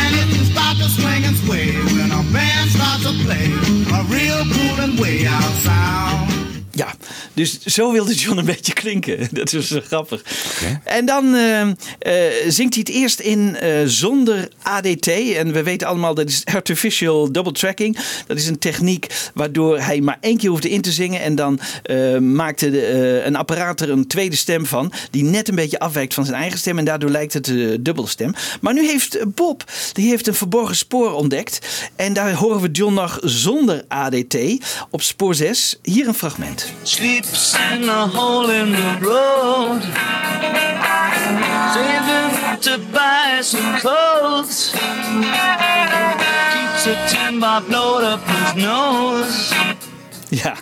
[0.00, 3.46] and if you start to swing and sway when a band starts to play
[3.98, 6.31] a real cool and way out sound.
[7.34, 9.28] Dus zo wilde John een beetje klinken.
[9.32, 10.22] Dat is grappig.
[10.84, 11.74] En dan eh, eh,
[12.48, 15.08] zingt hij het eerst in eh, zonder ADT.
[15.08, 17.98] En we weten allemaal dat is artificial double tracking.
[18.26, 21.20] Dat is een techniek waardoor hij maar één keer hoefde in te zingen.
[21.20, 24.92] En dan eh, maakte de, eh, een apparaat er een tweede stem van.
[25.10, 26.78] Die net een beetje afwijkt van zijn eigen stem.
[26.78, 28.34] En daardoor lijkt het uh, dubbelstem.
[28.60, 31.90] Maar nu heeft Bob die heeft een verborgen spoor ontdekt.
[31.96, 34.36] En daar horen we John nog zonder ADT
[34.90, 35.78] op spoor 6.
[35.82, 36.72] Hier een fragment.
[36.82, 39.82] Sleep sleeps in a hole in the road,
[41.74, 44.72] saving to buy some clothes.
[46.52, 49.52] Keeps a ten bob note up his nose.
[50.30, 50.54] Ja,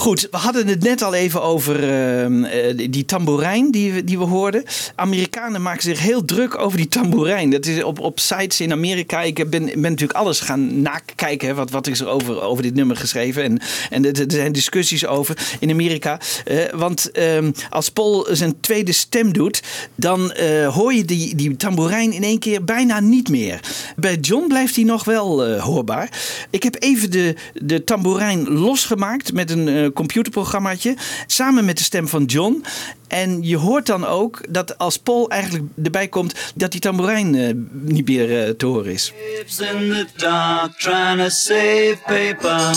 [0.00, 0.28] goed.
[0.30, 4.24] We hadden het net al even over ehm, eh, die- tamboerijn die, we- die we
[4.24, 4.62] hoorden.
[4.94, 7.50] Amerikanen maken zich heel druk over die tamboerijn.
[7.50, 9.20] Dat is op, op sites in Amerika.
[9.22, 11.48] Ik ben, ben natuurlijk alles gaan nakijken.
[11.48, 13.42] Hè, wat, wat is er over, over dit nummer geschreven.
[13.42, 13.60] En,
[13.90, 16.20] en er, zijn discussies over in Amerika.
[16.44, 19.62] Eh, want ehm, als Paul zijn tweede stem doet,
[19.94, 23.60] dan eh, hoor je die, die tamboerijn in één keer bijna niet meer.
[23.96, 26.08] Bij John blijft hij nog wel hoorbaar.
[26.50, 30.96] Ik heb even de, de tamboerijn losgemaakt met een computerprogrammaatje.
[31.26, 32.64] Samen met de stem van John.
[33.08, 37.50] En je hoort dan ook dat als Paul eigenlijk erbij komt, dat die tamboerijn eh,
[37.70, 39.12] niet meer eh, te horen is.
[39.58, 42.74] In the dark trying to save paper.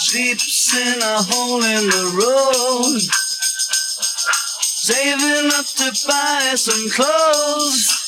[0.00, 3.00] Sleeps in a hole in the road.
[4.60, 8.04] Saving up to buy some clothes.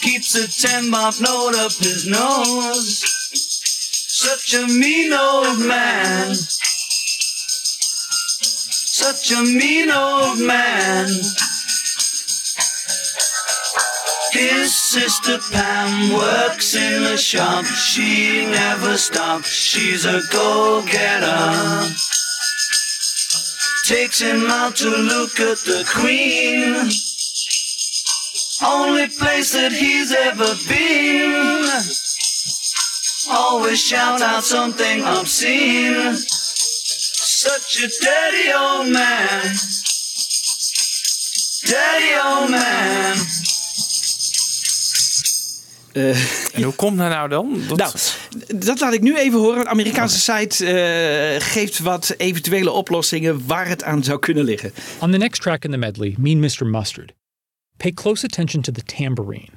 [0.00, 3.13] Keeps a ten bob note up his nose.
[4.24, 6.34] Such a mean old man.
[8.34, 11.08] Such a mean old man.
[14.32, 17.66] His sister Pam works in the shop.
[17.66, 19.50] She never stops.
[19.50, 21.94] She's a go-getter.
[23.84, 26.88] Takes him out to look at the queen.
[28.64, 32.03] Only place that he's ever been.
[33.28, 36.16] Always shout out something obscene.
[36.16, 39.40] Such a dirty old man.
[41.60, 43.26] Dirty old man.
[46.52, 47.62] En hoe komt dat nou dan?
[47.68, 47.92] Dat- Nou,
[48.64, 49.60] dat laat ik nu even horen.
[49.60, 54.72] Een Amerikaanse site eh, geeft wat eventuele oplossingen waar het aan zou kunnen liggen.
[55.00, 56.66] On the next track in the medley, Mean Mr.
[56.66, 57.12] Mustard,
[57.76, 59.48] pay close attention to the tambourine,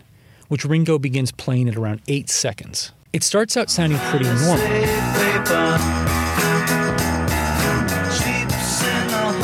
[0.48, 2.94] which Ringo begins playing at around 8 seconds.
[3.14, 4.58] It starts out sounding pretty normal,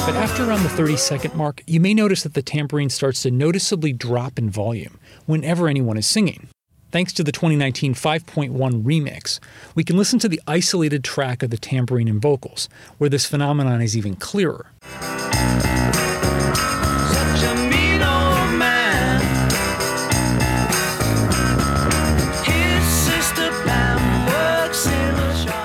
[0.06, 3.32] but after around the 30 second mark, you may notice that the tambourine starts to
[3.32, 6.49] noticeably drop in volume whenever anyone is singing.
[6.91, 9.39] Thanks to the 2019 5.1 remix,
[9.76, 13.82] we can listen to the isolated track of the tambourine and vocals, where this phenomenon
[13.82, 14.67] is even clearer.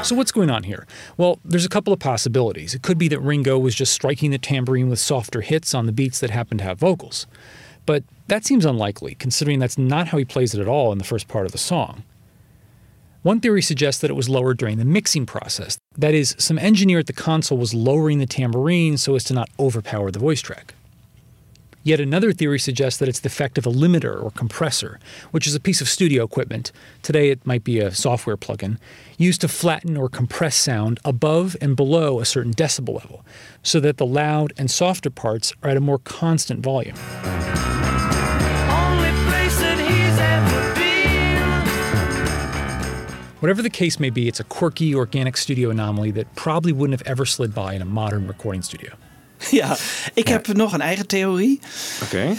[0.08, 0.86] So, what's going on here?
[1.18, 2.72] Well, there's a couple of possibilities.
[2.72, 5.92] It could be that Ringo was just striking the tambourine with softer hits on the
[5.92, 7.26] beats that happen to have vocals.
[7.84, 11.04] But that seems unlikely, considering that's not how he plays it at all in the
[11.04, 12.04] first part of the song.
[13.20, 15.76] One theory suggests that it was lowered during the mixing process.
[15.98, 19.50] That is, some engineer at the console was lowering the tambourine so as to not
[19.60, 20.72] overpower the voice track.
[21.88, 25.54] Yet another theory suggests that it's the effect of a limiter or compressor, which is
[25.54, 26.70] a piece of studio equipment.
[27.02, 28.76] Today it might be a software plugin,
[29.16, 33.24] used to flatten or compress sound above and below a certain decibel level,
[33.62, 36.94] so that the loud and softer parts are at a more constant volume.
[36.98, 41.38] Only place that he's ever been.
[43.40, 47.08] Whatever the case may be, it's a quirky organic studio anomaly that probably wouldn't have
[47.08, 48.94] ever slid by in a modern recording studio.
[49.50, 49.76] Ja,
[50.14, 51.60] ik heb nog een eigen theorie.
[52.02, 52.34] Oké.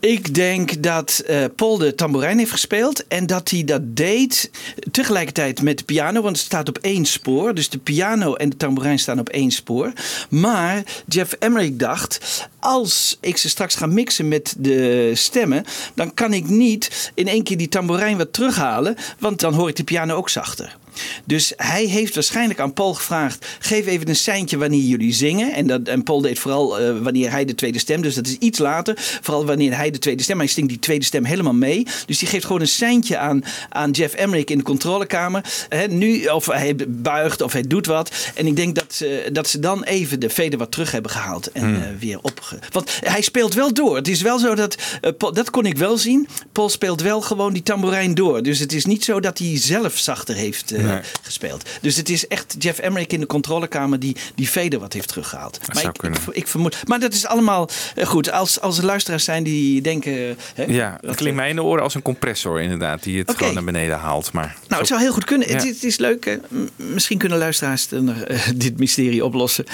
[0.00, 4.50] Ik denk dat eh, Paul de tamboerijn heeft gespeeld en dat hij dat deed
[4.90, 7.54] tegelijkertijd met de piano, want het staat op één spoor.
[7.54, 9.92] Dus de piano en de tamboerijn staan op één spoor.
[10.28, 16.32] Maar Jeff Emmerich dacht, als ik ze straks ga mixen met de stemmen, dan kan
[16.32, 20.14] ik niet in één keer die tamboerijn wat terughalen, want dan hoor ik de piano
[20.14, 20.76] ook zachter.
[21.24, 25.52] Dus hij heeft waarschijnlijk aan Paul gevraagd: geef even een seintje wanneer jullie zingen.
[25.52, 28.36] En, dat, en Paul deed vooral eh, wanneer hij de tweede stem, dus dat is
[28.38, 28.94] iets later.
[29.22, 31.86] Vooral wanneer hij de tweede stem, maar hij stinkt die tweede stem helemaal mee.
[32.06, 35.44] Dus die geeft gewoon een seintje aan, aan Jeff Emmerich in de controlekamer.
[35.90, 38.10] Nu, of hij buigt of hij doet wat.
[38.34, 41.52] En ik denk dat, ze- dat ze dan even de veder wat terug hebben gehaald
[41.52, 41.74] en Hmm.
[41.74, 42.56] eh, weer op.
[42.72, 43.96] Want hij speelt wel door.
[43.96, 46.28] Het is wel zo dat, eh, Paul- dat kon ik wel zien.
[46.52, 48.42] Paul speelt wel gewoon die tamboerijn door.
[48.42, 51.00] Dus het is niet zo dat hij zelf zachter heeft Nee.
[51.22, 51.68] gespeeld.
[51.80, 55.58] Dus het is echt Jeff Emmerich in de controlekamer die die veder wat heeft teruggehaald.
[55.66, 56.20] maar zou ik, kunnen.
[56.28, 56.76] Ik, ik vermoed.
[56.88, 58.30] Maar dat is allemaal eh, goed.
[58.30, 60.36] Als, als er luisteraars zijn die denken...
[60.54, 63.54] Hè, Ja, dat klinkt mij in de oren als een compressor inderdaad, die het gewoon
[63.54, 64.32] naar beneden haalt.
[64.32, 65.48] Maar Nou, het zou heel goed kunnen.
[65.48, 65.54] Ja.
[65.54, 66.38] Het, is- het is leuk.
[66.48, 68.00] M- Misschien kunnen luisteraars eh,
[68.54, 69.64] dit mysterie oplossen.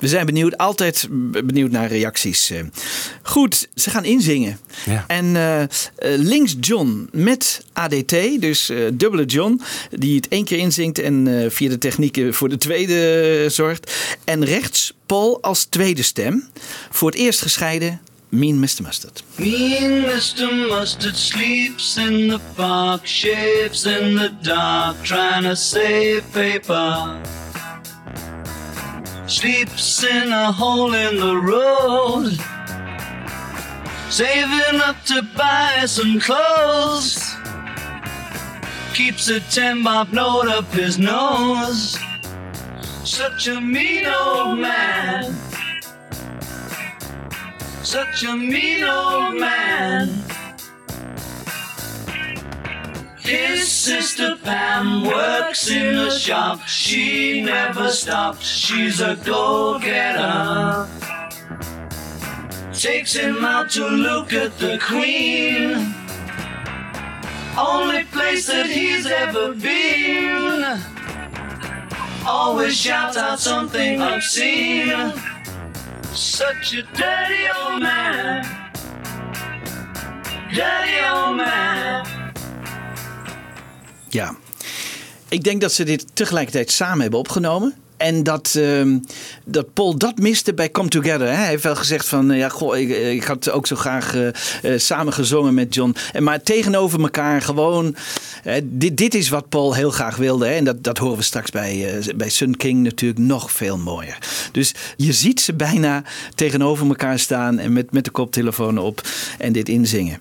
[0.00, 0.56] We zijn benieuwd.
[0.56, 1.06] Altijd
[1.44, 2.50] benieuwd naar reacties.
[2.50, 2.58] eh.
[3.22, 4.58] Goed, ze gaan inzingen.
[4.84, 5.04] Ja.
[5.06, 5.68] En eh, eh,
[6.16, 8.10] links John met ADT,
[8.40, 9.60] dus eh, dubbele John,
[9.90, 13.92] die het één keer inzingt en eh, via de technieken voor de tweede eh, zorgt.
[14.24, 16.48] En rechts Paul als tweede stem.
[16.90, 18.82] Voor het eerst gescheiden Mean Mr.
[18.82, 19.22] Mustard.
[19.36, 20.54] Mean Mr.
[20.68, 27.20] Mustard sleeps in the park, shaves in the dark, trying to save paper.
[29.26, 32.38] Sleeps in a hole in the road,
[34.08, 37.29] saving up to buy some clothes.
[38.94, 41.98] Keeps a ten bob note up his nose.
[43.04, 45.34] Such a mean old man.
[47.82, 50.08] Such a mean old man.
[53.18, 56.66] His sister Pam works in the shop.
[56.66, 58.46] She never stops.
[58.46, 60.88] She's a go-getter.
[62.72, 65.99] Takes him out to look at the queen.
[67.60, 70.78] Only place that he's ever been.
[72.26, 75.12] Always shouts out something obscene.
[76.12, 78.46] Such a dirty old man.
[80.54, 82.06] Dirty old man.
[84.08, 84.34] Ja,
[85.28, 87.74] ik denk dat ze dit tegelijkertijd samen hebben opgenomen.
[88.00, 88.98] En dat, ehm,
[89.44, 91.26] dat Paul dat miste bij Come Together.
[91.26, 91.34] Hè?
[91.34, 94.28] Hij heeft wel gezegd van, eh, ja, goh, ik, ik had ook zo graag eh,
[94.62, 95.96] eh, samen gezongen met John.
[96.12, 97.96] En maar tegenover elkaar gewoon,
[98.44, 100.46] eh, dit, dit is wat Paul heel graag wilde.
[100.46, 100.54] Hè?
[100.54, 104.18] En dat, dat horen we straks bij, eh, bij Sun King natuurlijk nog veel mooier.
[104.52, 106.02] Dus je ziet ze bijna
[106.34, 109.02] tegenover elkaar staan en met, met de koptelefoon op
[109.38, 110.18] en dit inzingen.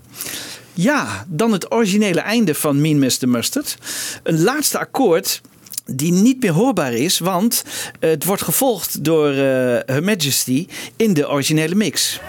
[0.73, 3.27] Ja, dan het originele einde van Mean Mr.
[3.29, 3.77] Mustard.
[4.23, 5.41] Een laatste akkoord
[5.95, 7.63] die niet meer hoorbaar is, want
[7.99, 9.37] het wordt gevolgd door eh,
[9.85, 12.19] Her Majesty in de originele mix.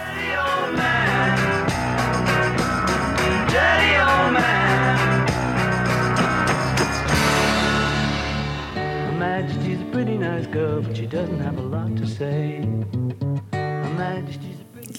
[10.51, 12.80] Girl, but she doesn't have a lot to say.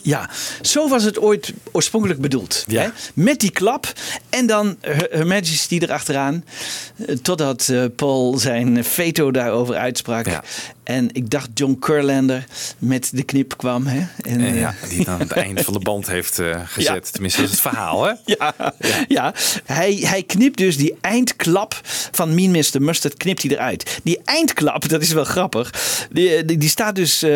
[0.02, 0.30] Ja,
[0.62, 2.64] zo was het ooit oorspronkelijk bedoeld.
[2.68, 2.88] Hè?
[3.14, 3.92] Met die klap
[4.30, 6.44] en dan Her Majesty erachteraan.
[7.06, 10.26] eh, Totdat eh, Paul zijn veto daarover uitsprak.
[10.84, 12.44] En ik dacht John Curlander
[12.78, 13.86] met de knip kwam.
[13.86, 14.06] Hè?
[14.20, 17.12] En, Eh, eh, ja, die dan aan het eind van de band heeft eh, gezet.
[17.12, 18.12] Tenminste, dat is het verhaal, hè?
[18.24, 18.54] Ja,
[19.08, 19.34] ja.
[19.64, 21.80] Hij, hij knipt dus die eindklap
[22.12, 22.82] van Mean Mr.
[22.82, 24.00] Mustard knipt hij eruit.
[24.02, 25.70] Die eindklap, dat is wel grappig.
[26.10, 27.30] Die, die, die staat dus, eh,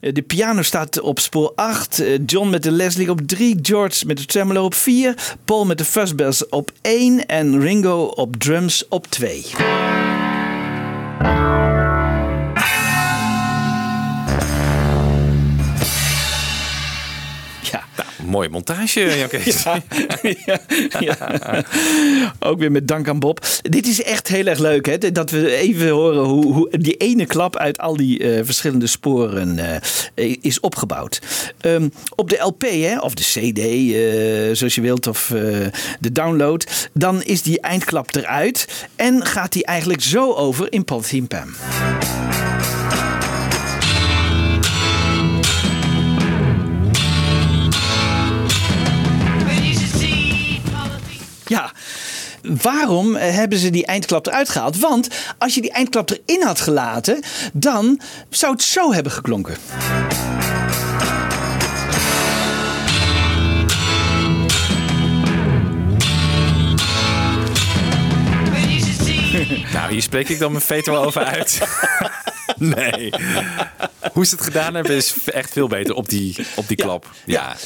[0.00, 2.00] de piano staat op spoor 8.
[2.00, 3.58] eh, John met de Leslie op 3.
[3.62, 5.14] George met de tremolo op 4.
[5.44, 7.26] Paul met de fuzzbells op 1.
[7.26, 9.44] En Ringo op drums op 2.
[18.32, 19.62] Mooie montage, Jan Kees.
[20.46, 20.58] Ja,
[21.00, 21.64] ja, ja.
[22.38, 23.46] Ook weer met dank aan Bob.
[23.62, 25.12] Dit is echt heel erg leuk, hè?
[25.12, 29.58] Dat we even horen hoe, hoe die ene klap uit al die eh, verschillende sporen
[30.14, 31.20] eh, is opgebouwd.
[31.60, 35.26] Ehm, op de LP, hè, of de CD, eh, zoals je wilt, of
[36.00, 41.02] de download, dan is die eindklap eruit en gaat die eigenlijk zo over in Paul
[41.28, 41.54] Pam.
[51.52, 51.72] Ja,
[52.42, 54.78] waarom eh, hebben ze die eindklap eruit gehaald?
[54.78, 57.22] Want als je die eindklap erin had gelaten,
[57.52, 58.00] dan
[58.30, 59.56] zou het zo hebben geklonken.
[69.72, 71.60] Nou, hier spreek ik dan mijn veto wel over uit.
[72.76, 73.12] nee.
[74.12, 77.10] Hoe ze het gedaan hebben is echt veel beter op die, op die klap.
[77.24, 77.56] Ja.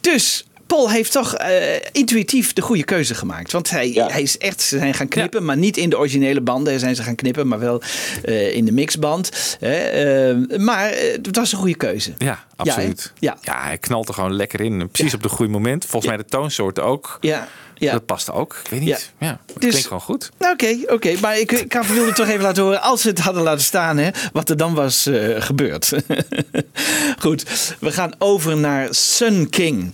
[0.00, 3.52] Dus Paul heeft toch eh, intuïtief de goede keuze gemaakt.
[3.52, 6.80] Want hij, hij is echt, ze zijn gaan knippen, maar niet in de originele banden
[6.80, 7.82] zijn ze gaan knippen, maar wel
[8.24, 9.56] eh, in de mixband.
[9.60, 12.12] Hè, eh, maar het was een goede keuze.
[12.18, 13.12] Ja, absoluut.
[13.18, 14.88] Ja, Ja, hij knalt er gewoon lekker in.
[14.90, 15.84] Precies op het goede moment.
[15.84, 17.18] Volgens mij de toonsoort ook.
[17.20, 17.48] Ja,
[17.78, 17.92] ja.
[17.92, 18.60] Dat past ook.
[18.64, 19.12] Ik weet niet.
[19.18, 20.30] Ja, het Dus- klinkt gewoon goed.
[20.38, 21.14] Nou, Oké, oké.
[21.20, 24.10] Maar ik, ik wilde toch even laten horen, als ze het hadden laten staan, hè,
[24.32, 25.92] wat er dan was eh, gebeurd.
[27.18, 29.92] Goed, we gaan over naar Sun King.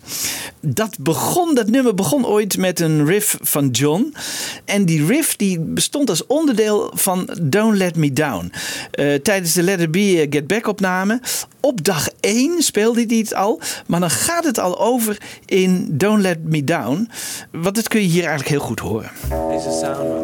[0.61, 4.15] Dat, begon, dat nummer begon ooit met een riff van John.
[4.65, 8.53] En die riff die bestond als onderdeel van Don't Let Me Down.
[8.91, 11.21] Eh, tijdens de Let It Be eh, Get Back opname.
[11.61, 13.61] Op dag 1 10 speelde hij het al.
[13.87, 17.09] Maar dan gaat het al over in Don't Let Me Down.
[17.73, 19.11] Want dat kun je hier eigenlijk heel goed horen.
[19.49, 20.23] Deze sound.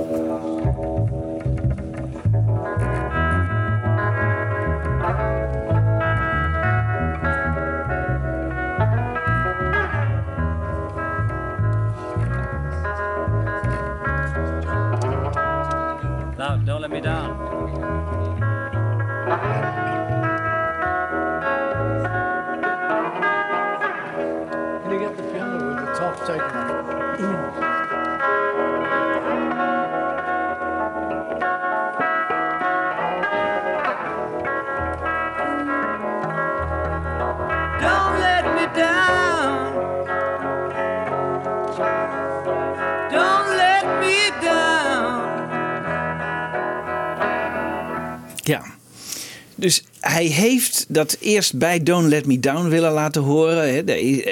[49.60, 53.86] Dus hij heeft dat eerst bij Don't Let Me Down willen laten horen.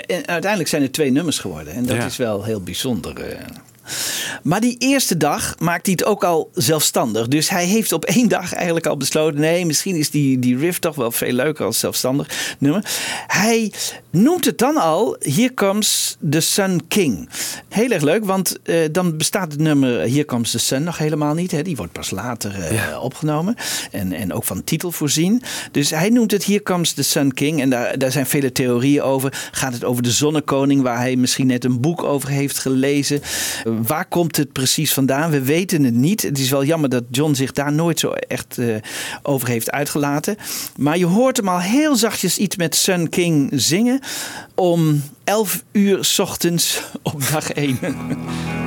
[0.07, 1.73] En uiteindelijk zijn er twee nummers geworden.
[1.73, 2.05] En dat Ja.
[2.07, 3.37] is wel heel bijzonder.
[4.43, 7.29] Maar die eerste dag maakt hij het ook al zelfstandig.
[7.29, 9.41] Dus hij heeft op één dag eigenlijk al besloten...
[9.41, 12.91] nee, misschien is die, die riff toch wel veel leuker als zelfstandig nummer.
[13.27, 13.73] Hij
[14.11, 17.29] noemt het dan al Here Comes the Sun King.
[17.69, 21.35] Heel erg leuk, want eh, dan bestaat het nummer Here Comes the Sun nog helemaal
[21.35, 21.51] niet.
[21.51, 21.63] Hè.
[21.63, 23.55] Die wordt pas later eh, opgenomen
[23.91, 25.43] en, en ook van titel voorzien.
[25.71, 27.61] Dus hij noemt het Here Comes the Sun King.
[27.61, 29.49] En daar, daar zijn vele theorieën over.
[29.53, 33.21] Gaat het over de zonnekoning, waar hij misschien net een boek over heeft gelezen?
[33.83, 35.31] Waar komt het precies vandaan?
[35.31, 36.23] We weten het niet.
[36.23, 38.77] Het is wel jammer dat John zich daar nooit zo echt eh,
[39.23, 40.37] over heeft uitgelaten.
[40.77, 44.01] Maar je hoort hem al heel zachtjes iets met Sun King zingen.
[44.55, 47.79] Om 11 uur ochtends op dag 1.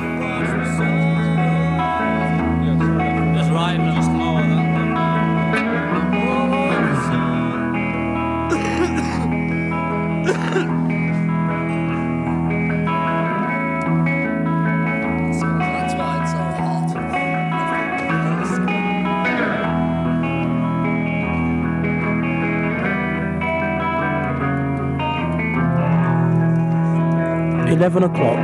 [27.90, 28.38] 11 o'clock.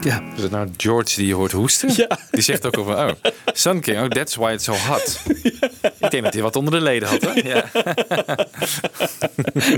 [0.00, 0.22] Ja.
[0.36, 1.92] Is het nou George die je hoort hoesten?
[1.96, 2.18] Ja.
[2.30, 3.10] Die zegt ook over, oh,
[3.46, 5.20] Sun King, oh, that's why it's so hot.
[5.60, 5.68] Ja.
[6.04, 7.32] Ik denk dat hij wat onder de leden had, hè?
[7.48, 7.64] Ja.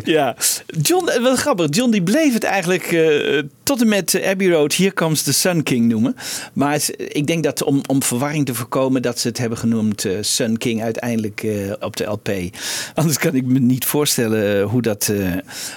[0.05, 0.37] ja,
[0.83, 1.66] John, eh, wat grappig.
[1.70, 5.62] John die bleef het eigenlijk eh, tot en met Abbey Road Here Comes the Sun
[5.62, 6.16] King noemen.
[6.53, 10.05] Maar het- ik denk dat om, om verwarring te voorkomen dat ze het hebben genoemd
[10.05, 12.29] eh, Sun King uiteindelijk eh, op de LP.
[12.95, 15.33] Anders kan ik me niet voorstellen eh, hoe dat, eh,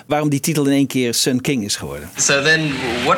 [0.05, 2.09] waarom die titel in één keer Sun King is geworden.
[2.15, 2.71] So then,
[3.05, 3.17] what?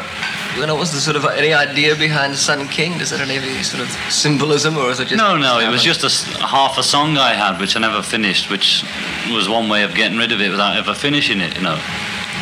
[0.57, 2.97] You know, was the sort of any idea behind Sun King?
[2.97, 5.17] Does it have any sort of symbolism, or is it just?
[5.17, 8.49] No, no, it was just a half a song I had which I never finished,
[8.49, 8.83] which
[9.31, 11.79] was one way of getting rid of it without ever finishing it, you know.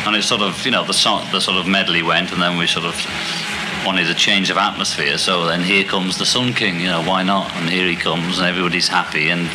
[0.06, 2.58] And it sort of, you know, the song, the sort of medley went, and then
[2.58, 2.94] we sort of
[3.86, 5.16] wanted a change of atmosphere.
[5.16, 7.50] So then here comes the Sun King, you know, why not?
[7.56, 9.48] And here he comes, and everybody's happy, and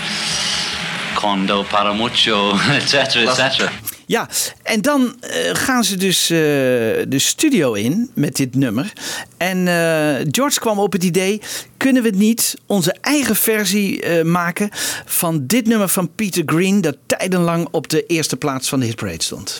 [1.16, 3.72] Quando para mucho, etc., etc.
[4.06, 4.30] Ja,
[4.64, 6.38] en dan eh, gaan ze dus eh,
[7.08, 8.94] de studio in met dit nummer.
[9.38, 11.42] En eh, George kwam op het idee:
[11.78, 14.70] kunnen we niet onze eigen versie maken
[15.06, 19.24] van dit nummer van Peter Green, dat tijdenlang op de eerste plaats van de hitparade
[19.24, 19.60] stond?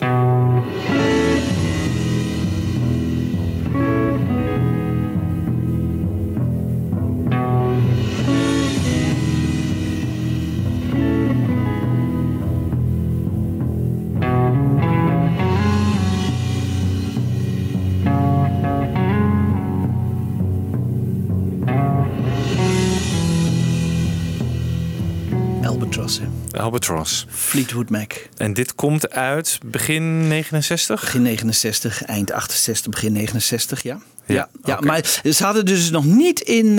[26.06, 26.20] Albatross,
[26.52, 26.60] hè?
[26.60, 27.26] Albatross.
[27.30, 28.14] Fleetwood Mac.
[28.38, 31.02] En dit komt uit begin 69?
[31.02, 34.00] Begin 69, eind 68, begin 69, ja.
[34.28, 36.76] Ja, Ja, maar ze hadden dus nog niet in eh,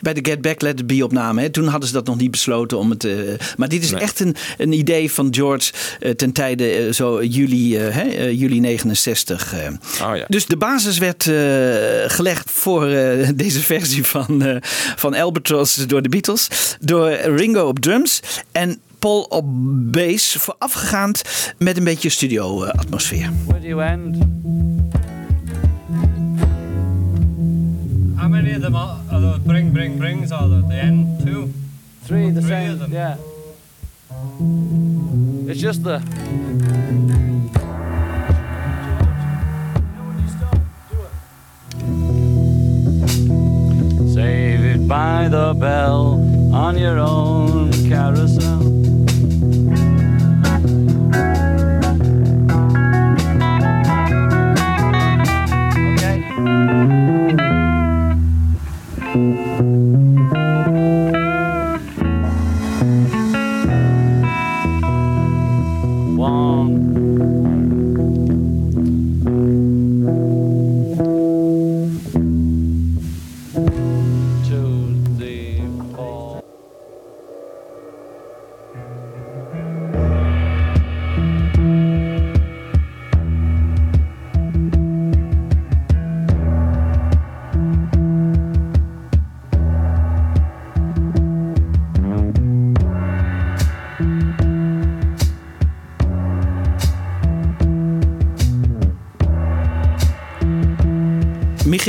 [0.00, 1.40] bij de Get Back Let It Be opname.
[1.40, 1.50] Hè.
[1.50, 3.04] Toen hadden ze dat nog niet besloten om het.
[3.04, 3.14] eh,
[3.56, 4.00] maar dit is Nee.
[4.00, 9.52] echt een, een idee van George eh, ten tijde zo juli, eh, hè, juli 69.
[9.54, 10.08] eh.
[10.08, 10.24] Oh ja.
[10.28, 11.34] Dus de basis werd eh,
[12.16, 14.56] gelegd voor eh, deze versie van, eh,
[14.96, 16.48] van Albatross door de Beatles.
[16.80, 18.20] Door Ringo op drums
[18.52, 19.44] en Paul op
[19.92, 20.36] bass.
[20.38, 21.22] Voorafgegaand
[21.58, 23.30] met een beetje studio-atmosfeer.
[23.46, 24.16] Where do you end?
[28.30, 30.30] many of them are, are those bring, bring, brings?
[30.30, 30.62] Are there?
[30.62, 31.20] the end?
[31.20, 31.52] Two?
[32.02, 32.70] Three, the three same.
[32.70, 32.92] Of them?
[32.92, 33.16] Yeah.
[35.50, 35.98] It's just the.
[44.14, 46.20] Save it by the bell
[46.54, 48.79] on your own carousel.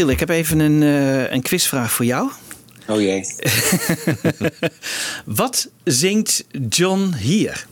[0.02, 2.32] Michiel, ik heb even een, eh, een quizvraag voor jou.
[2.88, 3.26] Oh jee.
[5.42, 7.66] Wat zingt John hier?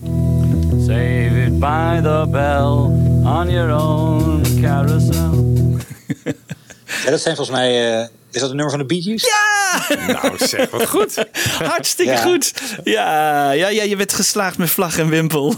[0.79, 2.71] Save it by the bell
[3.31, 5.47] on your own carousel.
[7.03, 8.01] Ja, dat zijn volgens mij...
[8.01, 9.23] eh, is dat een nummer van de Bee Gees?
[9.23, 9.85] Ja!
[10.13, 11.25] Nou zeg, wat goed.
[11.63, 12.17] Hartstikke Ja.
[12.21, 12.53] goed.
[12.83, 15.53] Ja, ja, ja, je bent geslaagd met vlag en wimpel.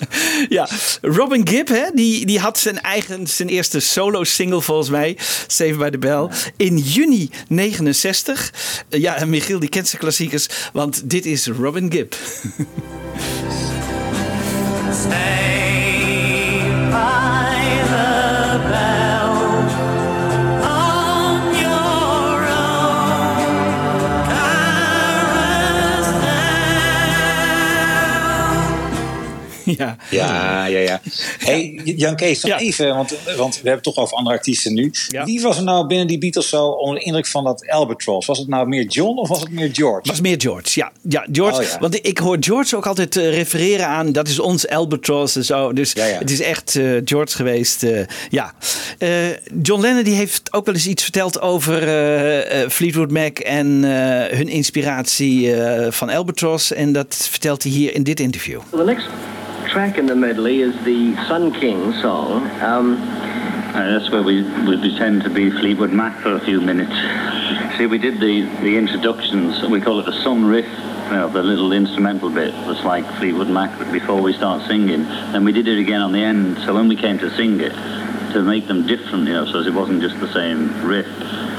[0.48, 0.68] ja,
[1.02, 5.16] Robin Gibb, hè, die, die had zijn eigen, zijn eerste solo-single volgens mij,
[5.46, 8.52] Save by the Bell, in juni 69.
[8.88, 12.14] Eh, ja, en Michiel die kent zijn klassiekers, want dit is Robin Gibb.
[29.78, 29.96] ja.
[30.10, 31.00] Ja, ja, ja.
[31.38, 34.92] Hey, Jan Kees, nog even, want, want we hebben het toch over andere artiesten nu.
[35.24, 38.26] Wie was er nou binnen die Beatles zo onder de indruk van dat Albatross?
[38.26, 40.08] Was het nou meer John of was het meer George?
[40.08, 40.92] was meer George, ja.
[41.02, 41.60] ja, George.
[41.60, 41.78] Oh, ja.
[41.80, 44.12] Want ik hoor George ook altijd eh, refereren aan...
[44.12, 45.72] dat is ons Albatross en zo.
[45.72, 48.54] Dus het is echt eh, George geweest, eh, ja.
[48.98, 49.08] Eh,
[49.62, 53.38] John Lennon die heeft ook wel eens iets verteld over eh, eh, Fleetwood Mac...
[53.38, 56.72] en eh, hun inspiratie eh, van Albatross.
[56.72, 58.60] En dat vertelt hij hier in dit interview.
[59.74, 62.48] Well, track in the medley is the Sun King song.
[62.60, 62.94] Um,
[63.74, 66.94] Uh, that's where we, we pretend to be Fleetwood Mac for a few minutes.
[67.76, 70.68] See, we did the, the introductions, we call it the sun riff,
[71.10, 75.02] know, the little instrumental bit was like Fleetwood Mac before we start singing.
[75.32, 77.72] Then we did it again on the end, so when we came to sing it,
[78.32, 81.53] to make them different, you know, so it wasn't just the same riff.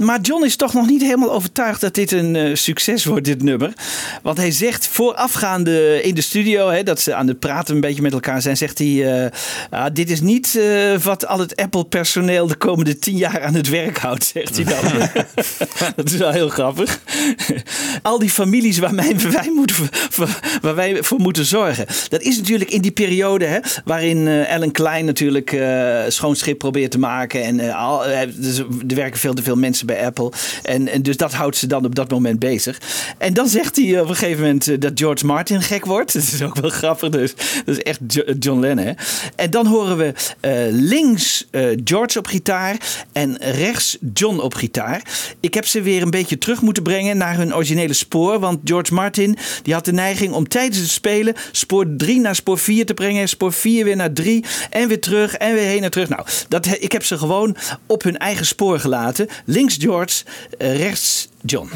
[0.00, 3.42] Maar John is toch nog niet helemaal overtuigd dat dit een eh, succes wordt, dit
[3.42, 3.72] nummer.
[4.22, 8.02] Want hij zegt voorafgaande in de studio, hè, dat ze aan het praten een beetje
[8.02, 9.30] met elkaar zijn, zegt hij: eh,
[9.70, 13.68] ah, Dit is niet eh, wat al het Apple-personeel de komende tien jaar aan het
[13.68, 15.08] werk houdt, zegt hij dan.
[15.96, 17.00] dat is wel heel grappig.
[18.02, 21.86] al die families waar, wij moeten, voor, waar wij voor moeten zorgen.
[22.08, 25.56] Dat is natuurlijk in die periode hè, waarin Alan Klein natuurlijk
[26.08, 27.42] schoon schip probeert te maken.
[27.42, 28.02] En al,
[28.34, 30.32] dus er werken veel te veel mensen bij Apple.
[30.62, 32.80] En, en dus dat houdt ze dan op dat moment bezig.
[33.18, 36.12] En dan zegt hij op een gegeven moment eh, dat George Martin gek wordt.
[36.20, 37.08] Dat is ook wel grappig.
[37.10, 37.34] Dus
[37.64, 38.84] dat is echt Jo- John Lennon.
[38.84, 38.92] Hè?
[39.36, 42.76] En dan horen we eh, links eh, George op gitaar
[43.12, 45.02] en rechts John op gitaar.
[45.40, 48.38] Ik heb ze weer een beetje terug moeten brengen naar hun originele spoor.
[48.38, 52.58] Want George Martin die had de neiging om tijdens het spelen spoor 3 naar spoor
[52.58, 53.28] 4 te brengen.
[53.28, 56.08] Spoor 4 weer naar 3 en weer terug en weer heen en terug.
[56.08, 59.28] Nou, dat, ik heb ze gewoon op hun eigen spoor gelaten.
[59.44, 60.24] Links George,
[60.60, 61.70] eh, rechts John.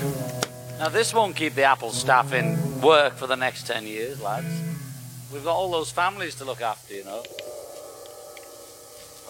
[0.79, 4.47] Now, this won't keep the Apple staff in work for the next 10 years, lads.
[5.33, 7.23] We've got all those families to look after, you know.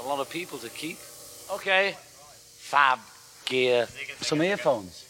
[0.00, 0.98] A lot of people to keep.
[1.52, 1.96] Okay.
[2.58, 2.98] Fab
[3.46, 3.86] gear.
[4.20, 5.04] Some earphones.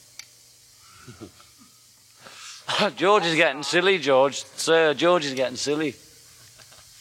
[2.96, 4.44] George is getting silly, George.
[4.56, 5.94] Sir, George is getting silly.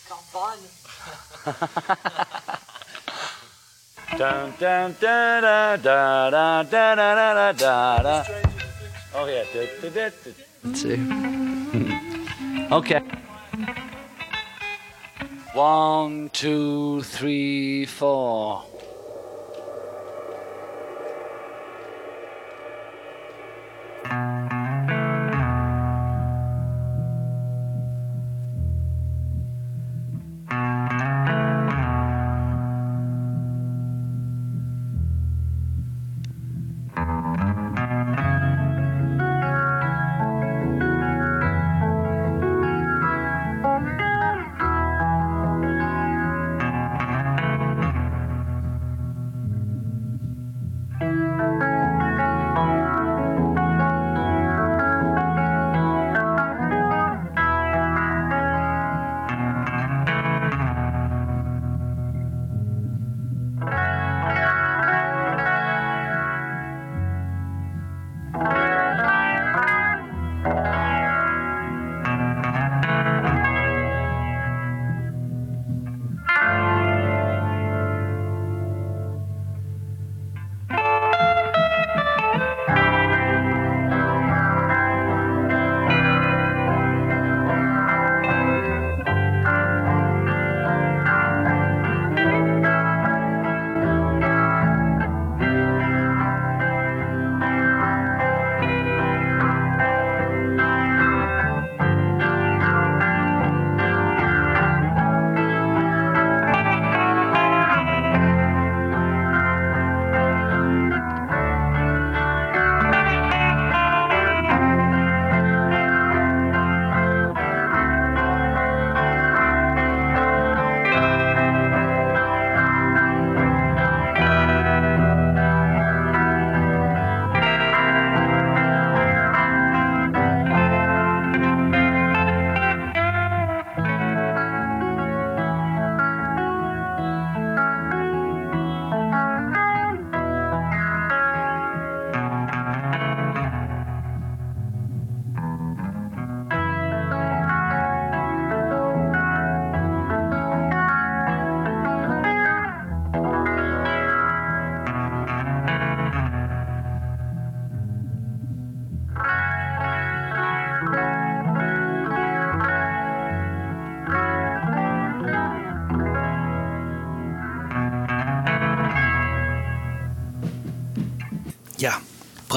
[0.08, 0.60] Can't find
[4.18, 8.24] Dun, dun, da, da, da, da, da, da, da, da, da.
[9.16, 9.44] Oh, yeah.
[9.54, 10.32] Da, da, da, da.
[10.64, 11.00] Let's see.
[12.72, 13.02] okay.
[15.54, 18.64] One, two, three, four.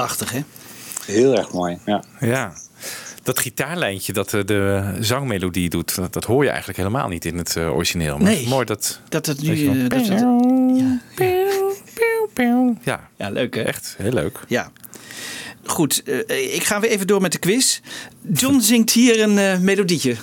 [0.07, 0.40] Prachtig, hè?
[1.07, 2.02] Heel erg mooi, ja.
[2.20, 2.52] Ja.
[3.22, 7.38] Dat gitaarlijntje dat eh, de zangmelodie doet, dat, dat hoor je eigenlijk helemaal niet in
[7.38, 8.18] het eh, origineel.
[8.18, 8.48] Maar Nee.
[8.48, 9.00] mooi dat...
[9.09, 9.64] Dat het nu...
[9.66, 9.74] wel.
[9.74, 11.00] eh, dat het, ja.
[12.82, 13.09] Ja.
[13.16, 13.62] ja, leuk hè?
[13.62, 14.38] Echt, heel leuk.
[14.48, 14.70] Ja.
[15.64, 17.80] Goed, eh, ik ga weer even door met de quiz.
[18.32, 20.16] John zingt hier een eh, melodietje.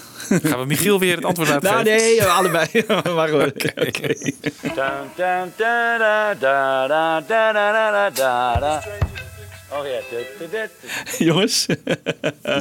[0.44, 1.98] Gaan we Michiel weer het antwoord laten Nou geven?
[1.98, 2.68] nee, allebei.
[3.16, 3.74] maar goed.
[3.76, 4.16] Oké.
[9.80, 10.00] Oh ja.
[10.10, 10.70] du, du, du,
[11.18, 11.24] du.
[11.26, 11.66] Jongens,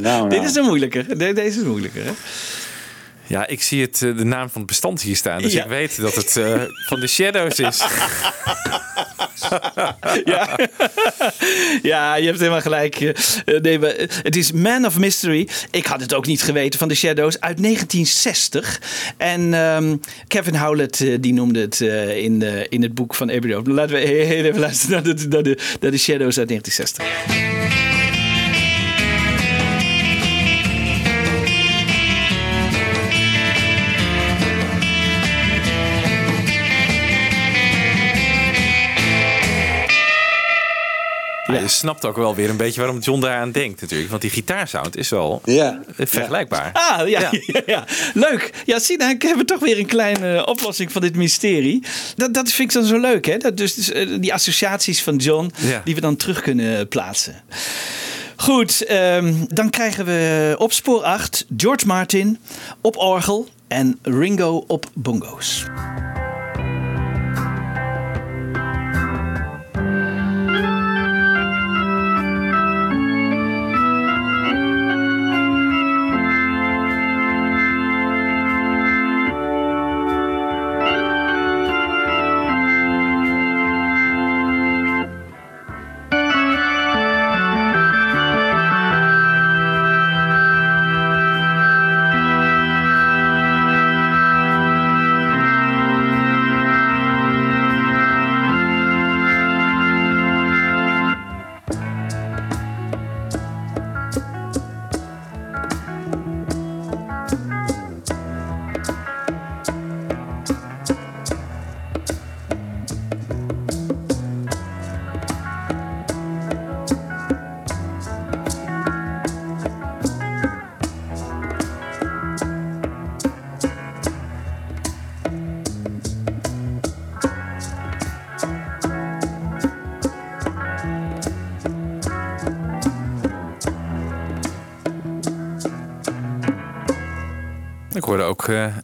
[0.01, 1.19] Nou, dit is een moeilijker.
[1.19, 2.05] De- Deze is moeilijker.
[2.05, 2.11] Hè?
[3.27, 5.43] Ja, ik zie het, eh, de naam van het bestand hier staan.
[5.43, 5.63] Dus Ja.
[5.63, 7.81] ik weet dat het eh, van de Shadows is.
[10.25, 10.59] ja.
[11.83, 13.01] ja, je hebt helemaal gelijk.
[13.01, 15.49] Eh, Nee, maar het is Man of Mystery.
[15.71, 18.81] Ik had het ook niet geweten van de Shadows uit 1960.
[19.17, 23.31] En ehm, Kevin Howlett eh, die noemde het eh, in, de, in het boek van
[23.33, 23.67] Road.
[23.67, 25.15] Laten we heel even luisteren naar
[25.81, 27.52] naar de Shadows uit 1960.
[41.63, 44.11] Je snapt ook wel weer een beetje waarom John daar aan denkt natuurlijk.
[44.11, 45.81] Want die gitaarsound is wel Ja.
[45.97, 46.71] eh, vergelijkbaar.
[46.73, 47.31] Ah, ja, ja.
[47.67, 47.85] ja,
[48.15, 48.51] Leuk.
[48.67, 51.83] Ja, zie, dan hebben we toch weer een kleine eh, oplossing van dit mysterie.
[52.17, 53.37] Dat, dat vind ik dan zo leuk, hè?
[53.37, 55.81] Dat dus, dus, eh, die associaties van John, Ja.
[55.85, 57.43] die we dan terug kunnen plaatsen.
[58.37, 62.39] Goed, ehm, dan krijgen we op spoor 8 George Martin
[62.81, 65.65] op orgel en Ringo op bongo's.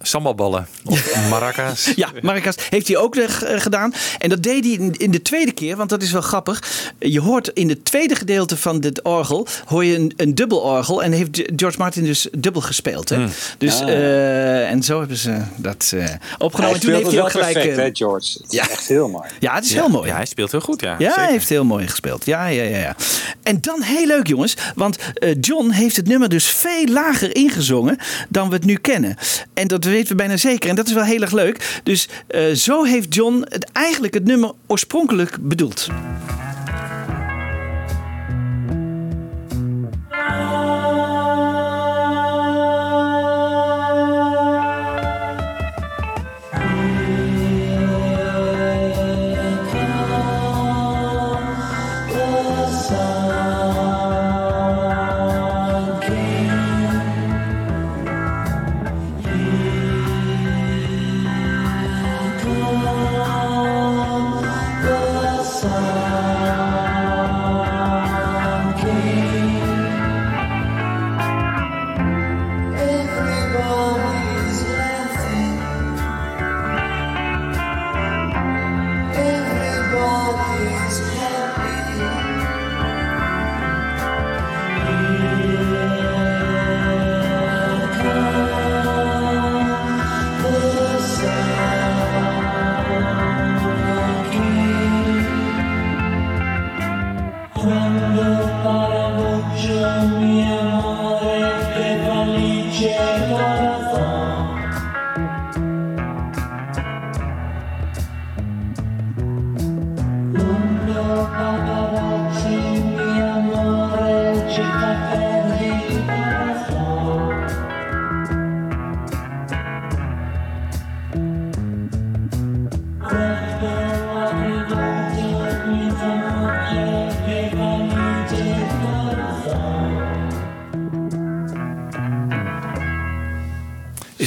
[0.09, 1.91] Sambalballen of maracas.
[1.97, 3.93] Ja, Maracas heeft hij ook eh, eh, gedaan.
[4.19, 6.63] En dat deed hij in, de tweede keer, want dat is wel grappig.
[6.99, 11.03] Je hoort in het tweede gedeelte van dit orgel, hoor je een, een dubbel orgel.
[11.03, 13.09] En heeft George Martin dus dubbel gespeeld.
[13.09, 13.17] Hè?
[13.17, 13.31] Hmm.
[13.59, 13.89] Dus, Ah.
[13.89, 16.05] eh, en zo hebben ze dat eh,
[16.39, 16.55] opgenomen.
[16.59, 17.53] Hij en toen speelt heeft het hij wel ook gelijk...
[17.53, 18.33] perfect, hè, George?
[18.43, 18.69] Het is ja.
[18.69, 19.29] echt heel mooi.
[19.39, 20.09] ja, het is Ja, heel mooi.
[20.09, 20.91] Ja, hij speelt heel goed, ja.
[20.91, 21.23] Ja, Zeker.
[21.23, 22.25] hij heeft heel mooi gespeeld.
[22.25, 22.97] Ja, ja, ja, ja.
[23.43, 24.57] En dan heel leuk, jongens.
[24.75, 27.97] Want eh, John heeft het nummer dus veel lager ingezongen
[28.29, 29.17] dan we het nu kennen.
[29.55, 30.69] En dat weten we bijna zeker.
[30.71, 31.81] En dat is wel heel erg leuk.
[31.83, 35.89] Dus eh, zo heeft John het, eigenlijk het nummer oorspronkelijk bedoeld.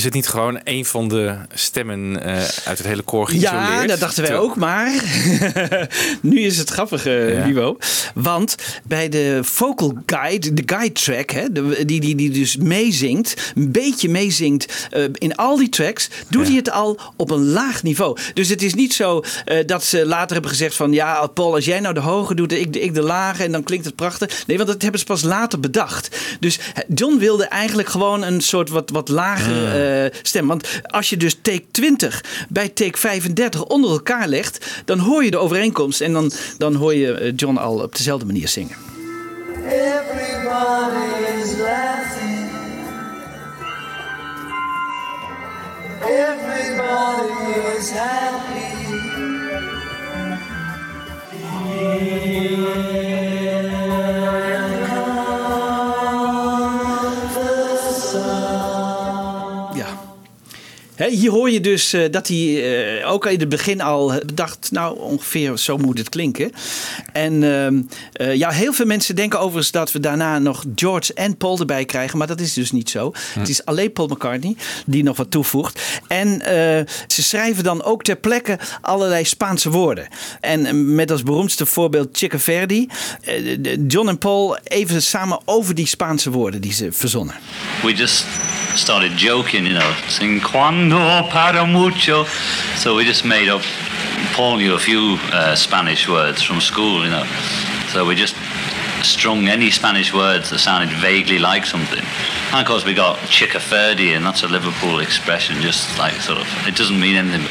[0.01, 3.81] Is het niet gewoon een van de stemmen eh, uit het hele koor geïsoleerd?
[3.81, 4.91] Ja, dat dachten wij ook, maar
[6.21, 7.45] nu is het grappige, Ja.
[7.45, 7.77] Livo.
[8.13, 13.51] Want bij de vocal guide, de guide track, hè, de- die, die, die dus meezingt,
[13.55, 17.83] een beetje meezingt eh, in al die tracks, doet hij het al op een laag
[17.83, 18.17] niveau.
[18.33, 21.65] Dus het is niet zo eh, dat ze later hebben gezegd van ja, Paul, als
[21.65, 24.43] jij nou de hoge doet, ik, de- ik de lage en dan klinkt het prachtig.
[24.47, 26.17] Nee, want dat hebben ze pas later bedacht.
[26.39, 26.59] Dus
[26.95, 29.89] John wilde eigenlijk gewoon een soort wat, wat lagere eh,
[30.21, 30.47] stem.
[30.47, 35.31] Want als je dus take 20 bij take 35 onder elkaar legt, dan hoor je
[35.31, 38.75] de overeenkomst en dan, dan hoor je eh, John al op dezelfde manier zingen.
[39.65, 42.49] Everybody is laughing.
[46.01, 48.69] Everybody is happy.
[51.81, 53.40] Ja.
[61.09, 64.99] Hier hoor je dus eh, dat hij eh, ook in het begin al bedacht, nou
[64.99, 66.51] ongeveer zo moet het klinken.
[67.13, 67.81] En ehm,
[68.13, 71.85] eh, ja, heel veel mensen denken overigens dat we daarna nog George en Paul erbij
[71.85, 73.11] krijgen, maar dat is dus niet zo.
[73.39, 75.81] Het is alleen Paul McCartney die nog wat toevoegt.
[76.07, 76.53] En eh,
[77.07, 80.07] ze schrijven dan ook ter plekke allerlei Spaanse woorden.
[80.39, 82.87] En met als beroemdste voorbeeld Chica Verdi.
[83.87, 87.35] John en Paul even samen over die Spaanse woorden die ze verzonnen.
[87.83, 88.25] we just
[88.75, 90.41] started joking, you know, sing
[90.91, 92.25] cuando para mucho.
[92.75, 93.61] So we just made up,
[94.33, 97.25] Paul knew a few uh, Spanish words from school, you know.
[97.89, 98.35] So we just
[99.03, 102.03] strung any Spanish words that sounded vaguely like something.
[102.51, 106.67] And of course we got chickaferdi, and that's a Liverpool expression, just like sort of,
[106.67, 107.47] it doesn't mean anything.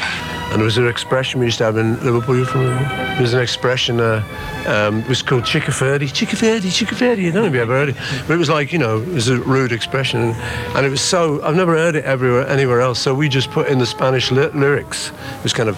[0.51, 2.35] And there was an expression we used to have in Liverpool.
[2.35, 2.89] You from Liverpool?
[2.89, 4.01] There was an expression.
[4.01, 4.21] Uh,
[4.67, 6.09] um, it was called chickaferdi.
[6.09, 7.29] Chickaferdi, chickaferdi.
[7.29, 7.95] I don't know if you ever heard it,
[8.27, 10.35] but it was like you know, it was a rude expression,
[10.75, 11.41] and, it was so.
[11.41, 12.99] I've never heard it everywhere, anywhere else.
[12.99, 15.13] So we just put in the Spanish ly- lyrics.
[15.37, 15.77] It was kind of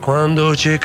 [0.00, 0.76] cuando da."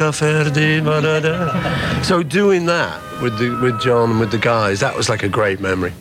[2.03, 5.29] So doing that with the with John and with the guys, that was like a
[5.29, 5.93] great memory.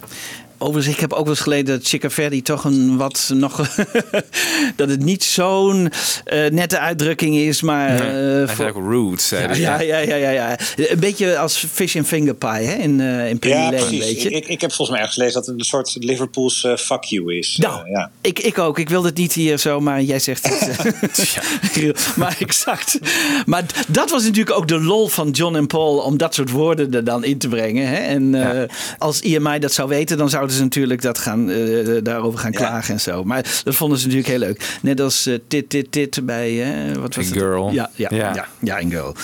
[0.58, 3.56] Overigens, ik heb ook wel eens gelezen dat Chica Verdi toch een wat nog.
[4.76, 5.90] dat het niet zo'n
[6.24, 7.88] eh, nette uitdrukking is, maar.
[7.90, 10.58] Nee, eh, voor- ook rude, zei ja, ja, ja, ja, ja, ja.
[10.76, 12.74] Een beetje als fish and finger pie hè?
[12.74, 13.98] in, eh in Penny Ja, Lane, precies.
[14.04, 14.30] weet je.
[14.30, 17.36] Ik, ik heb volgens mij ergens gelezen dat het een soort Liverpool's eh, fuck you
[17.36, 17.56] is.
[17.56, 18.10] Nou, Eh, ja.
[18.20, 18.78] Ik, ik ook.
[18.78, 20.62] Ik wilde het niet hier zo, maar jij zegt het.
[22.16, 22.98] Maar exact.
[23.46, 26.94] Maar dat was natuurlijk ook de lol van John en Paul om dat soort woorden
[26.94, 27.88] er dan in te brengen.
[27.88, 27.96] Hè?
[27.96, 32.38] En eh, als IMI dat zou weten, dan zouden ze natuurlijk dat gaan, eh, daarover
[32.38, 33.24] gaan klagen en zo.
[33.24, 34.78] Maar dat vonden ze natuurlijk heel leuk.
[34.82, 36.62] Net als eh, dit, dit, dit bij.
[36.90, 37.26] eh, wat was?
[37.30, 37.70] Girl.
[37.72, 38.34] Ja, ja, ja.
[38.34, 38.46] Ja.
[38.60, 39.14] ja, in Girl.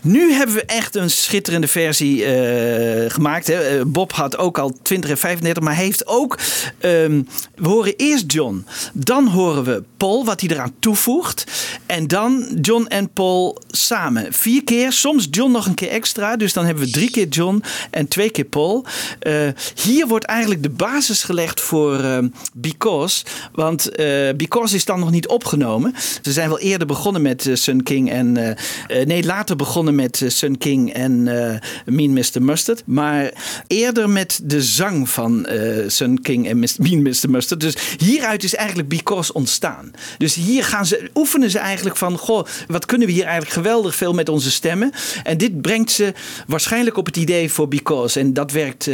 [0.00, 3.46] Nu hebben we echt een schitterende versie eh, gemaakt.
[3.46, 3.54] Hè.
[3.78, 6.38] Eh, Bob had ook al 20 en 35, maar hij heeft ook.
[6.78, 7.22] ehm,
[7.54, 11.44] we horen eerst John, dan horen we Paul, wat hij eraan toevoegt.
[11.86, 14.32] En dan John en Paul samen.
[14.32, 16.36] Vier keer, soms John nog een keer extra.
[16.36, 18.84] Dus dan hebben we drie keer John en twee keer Paul.
[19.18, 19.34] Eh,
[19.82, 23.24] hier wordt eigenlijk de basis gelegd voor ehm, Because.
[23.52, 25.94] Want eh, Because is dan nog niet opgenomen.
[26.22, 28.36] Ze zijn wel eerder begonnen met eh, Sun King en.
[28.36, 31.22] eh, nee, later begonnen met Sun King en
[31.84, 32.42] Mean Mr.
[32.42, 32.82] Mustard.
[32.86, 33.32] Maar
[33.66, 35.46] eerder met de zang van
[35.86, 37.30] Sun King en Mean Mr.
[37.30, 37.60] Mustard.
[37.60, 39.90] Dus hieruit is eigenlijk Because ontstaan.
[40.18, 42.18] Dus hier gaan ze, oefenen ze eigenlijk van.
[42.18, 44.92] Goh, wat kunnen we hier eigenlijk geweldig veel met onze stemmen.
[45.24, 46.12] En dit brengt ze
[46.46, 48.20] waarschijnlijk op het idee voor Because.
[48.20, 48.84] En dat werkt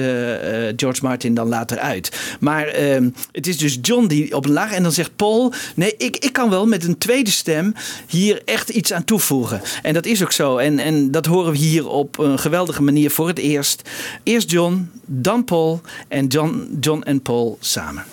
[0.76, 2.36] George Martin dan later uit.
[2.40, 4.72] Maar ehm, het is dus John die op een laag.
[4.72, 7.74] En dan zegt Paul: Nee, ik, ik kan wel met een tweede stem
[8.07, 9.61] hier echt iets aan toevoegen.
[9.82, 10.57] En dat is ook zo.
[10.57, 13.82] En, en dat horen we hier op een geweldige manier voor het eerst.
[14.22, 15.80] Eerst John, dan Paul.
[16.09, 18.05] En John, John en Paul samen.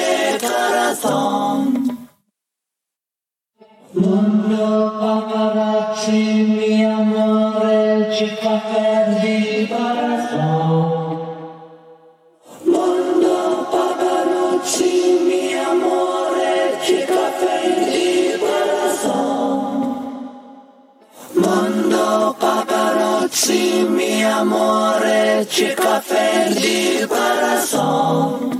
[0.00, 1.98] noche corazón.
[3.92, 11.18] Mundo paparazzi, mi amore ci fa perdere il corazón.
[12.64, 19.78] Mundo paparazzi, mi amore ci fa perdere il corazón.
[21.34, 28.59] Mundo paparazzi, mi amore ci fa perdere il corazón.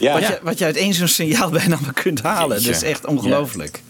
[0.00, 0.12] Ja.
[0.12, 2.56] Wat, je, wat je uit één zo'n signaal bijna maar kunt halen.
[2.56, 2.72] Jeetje.
[2.72, 3.82] Dat is echt ongelooflijk.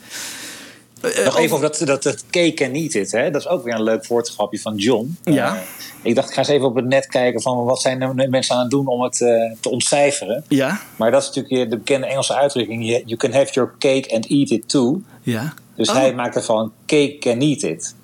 [1.02, 3.12] Nog even over dat, dat, dat cake and eat it.
[3.12, 3.30] Hè?
[3.30, 5.16] Dat is ook weer een leuk woordgrapje van John.
[5.24, 5.54] Ja.
[5.54, 5.60] Eh,
[6.02, 8.54] ik dacht, ik ga eens even op het net kijken van wat zijn de mensen
[8.54, 9.28] aan het doen om het eh,
[9.60, 10.44] te ontcijferen.
[10.48, 10.80] Ja.
[10.96, 12.86] Maar dat is natuurlijk de bekende Engelse uitdrukking.
[12.86, 15.00] You can have your cake and eat it too.
[15.22, 15.54] Ja.
[15.76, 15.94] Dus Oh.
[15.94, 17.94] hij maakt ervan cake can eat it.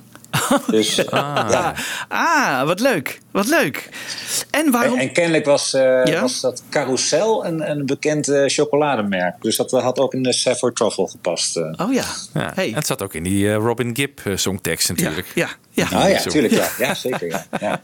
[0.70, 1.74] Dus, ja.
[2.08, 3.20] Ah, wat leuk.
[3.30, 3.88] Wat leuk.
[4.50, 4.92] En waarom?
[4.98, 6.20] En, en kennelijk was, eh, Ja?
[6.20, 9.34] was dat Carousel een, een bekend eh, chocolademerk.
[9.40, 11.56] Dus dat had ook in de Safford Truffle gepast.
[11.56, 11.72] eh.
[11.76, 12.04] Oh ja.
[12.34, 15.26] Ja, En het zat ook in die eh, Robin Gibb eh, songtekst natuurlijk.
[15.34, 15.86] Ja, ja.
[15.92, 16.52] Ah ja, tuurlijk.
[16.52, 17.28] Ja, ja zeker.
[17.28, 17.42] Ja.
[17.60, 17.82] Ja.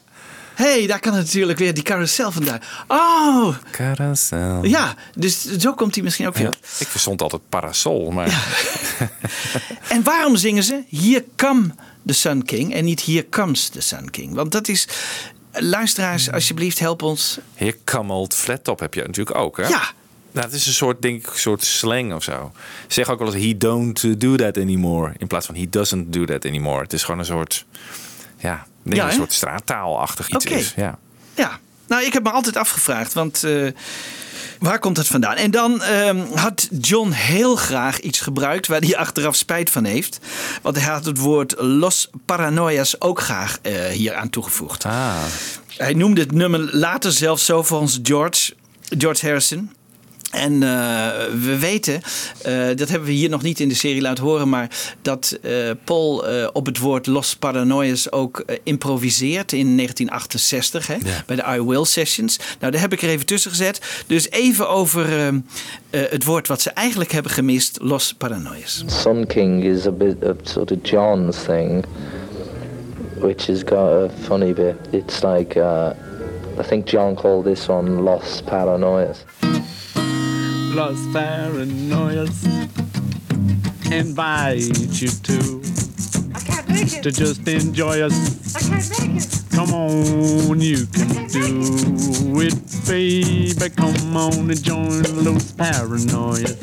[0.55, 2.61] hey, daar kan natuurlijk weer die carousel vandaan.
[2.89, 4.65] Oh, Carousel.
[4.65, 4.95] ja.
[5.15, 6.45] Dus zo komt hij misschien ook weer.
[6.45, 8.29] Ja, ik verstond altijd parasol, maar
[9.89, 11.67] En waarom zingen ze Here Come
[12.07, 14.35] the Sun King en niet Here Comes the Sun King?
[14.35, 14.89] Want dat is...
[15.55, 17.39] Luisteraars, alsjeblieft, help ons.
[17.55, 19.67] Here come old flat top heb je natuurlijk ook, hè?
[19.67, 19.93] Ja.
[20.33, 22.53] Nou, het is een soort, denk ik, een soort slang of zo.
[22.87, 25.13] Ze zeggen ook wel eens, he don't uh, do that anymore.
[25.17, 26.83] In plaats van, he doesn't do that anymore.
[26.83, 27.65] Het is gewoon een soort,
[28.39, 30.73] ja, ik denk Ja, een soort straattaalachtig iets is.
[30.77, 30.99] Ja.
[31.35, 33.67] Ja, nou, ik heb me altijd afgevraagd, want eh,
[34.63, 35.37] waar komt het vandaan?
[35.37, 40.19] En dan ehm, had John heel graag iets gebruikt waar hij achteraf spijt van heeft.
[40.63, 44.83] Want hij had het woord Los Paranoias ook graag eh, hier aan toegevoegd.
[45.77, 48.55] Hij noemde het nummer later zelfs zo volgens George,
[48.99, 49.71] George Harrison.
[50.33, 50.69] En eh,
[51.43, 52.01] we weten,
[52.43, 54.71] eh, dat hebben we hier nog niet in de serie laten horen, maar
[55.03, 55.53] dat eh,
[55.85, 61.63] Paul eh, op het woord Los Paranoias ook improviseert in 1968 hè, bij de I
[61.63, 62.39] Will Sessions.
[62.61, 64.05] Nou, daar heb ik er even tussen gezet.
[64.07, 65.33] Dus even over
[65.91, 68.85] het woord wat ze eigenlijk hebben gemist, Los Paranoias.
[68.87, 71.85] Sun King is a bit of sort of John's thing,
[73.19, 74.75] which has got a funny bit.
[74.91, 75.91] It's like, uh,
[76.59, 79.25] I think John called this one Lost Paranoias.
[80.75, 82.45] Lost paranoias
[83.93, 85.63] invite you to
[87.03, 89.49] to just enjoy us.
[89.55, 92.55] Come on, you can do it,
[92.87, 93.71] baby.
[93.77, 96.57] Come on and join Los Paranoias.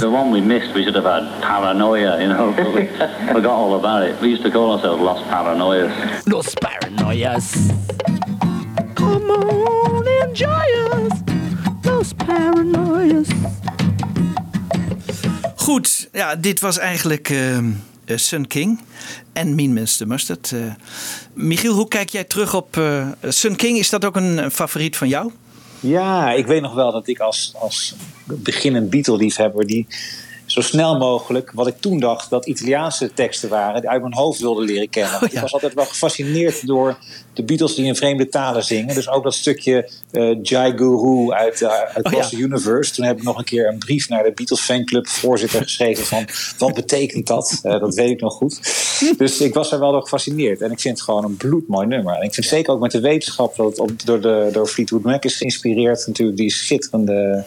[0.00, 2.54] The one we missed, we should have had paranoia, you know.
[2.56, 4.18] but we forgot all about it.
[4.22, 6.26] We used to call ourselves Lost Paranoias.
[6.26, 7.54] Los Paranoias.
[8.94, 11.27] Come on, enjoy us.
[12.28, 13.28] Paranoias.
[15.56, 17.70] Goed, ja, dit was eigenlijk ehm,
[18.04, 18.80] eh, Sun King
[19.32, 20.06] en Mean Mr.
[20.06, 20.52] Mustard.
[20.52, 20.60] Eh,
[21.32, 23.78] Michiel, hoe kijk jij terug op eh, Sun King?
[23.78, 25.32] Is dat ook een, een favoriet van jou?
[25.80, 29.66] Ja, ik weet nog wel dat ik als, als beginnend Beatle-liefhebber...
[29.66, 29.86] die
[30.50, 33.80] zo snel mogelijk, wat ik toen dacht dat Italiaanse teksten waren...
[33.80, 35.20] die uit mijn hoofd wilde leren kennen.
[35.20, 36.98] Want Ik was altijd wel gefascineerd door
[37.32, 38.94] de Beatles die in vreemde talen zingen.
[38.94, 42.92] Dus ook dat stukje eh Jai Guru uit, uh, uit the Universe.
[42.92, 46.28] Toen heb ik nog een keer een brief naar de Beatles fanclub voorzitter geschreven van...
[46.58, 47.60] wat betekent dat?
[47.62, 48.60] Eh, dat weet ik nog goed.
[49.18, 50.60] Dus ik was er wel door gefascineerd.
[50.60, 52.14] En ik vind het gewoon een bloedmooi nummer.
[52.14, 55.02] En ik vind zeker ook met de wetenschap dat het op, door, de, door Fleetwood
[55.02, 56.06] Mac is geïnspireerd.
[56.06, 57.44] Natuurlijk die schitterende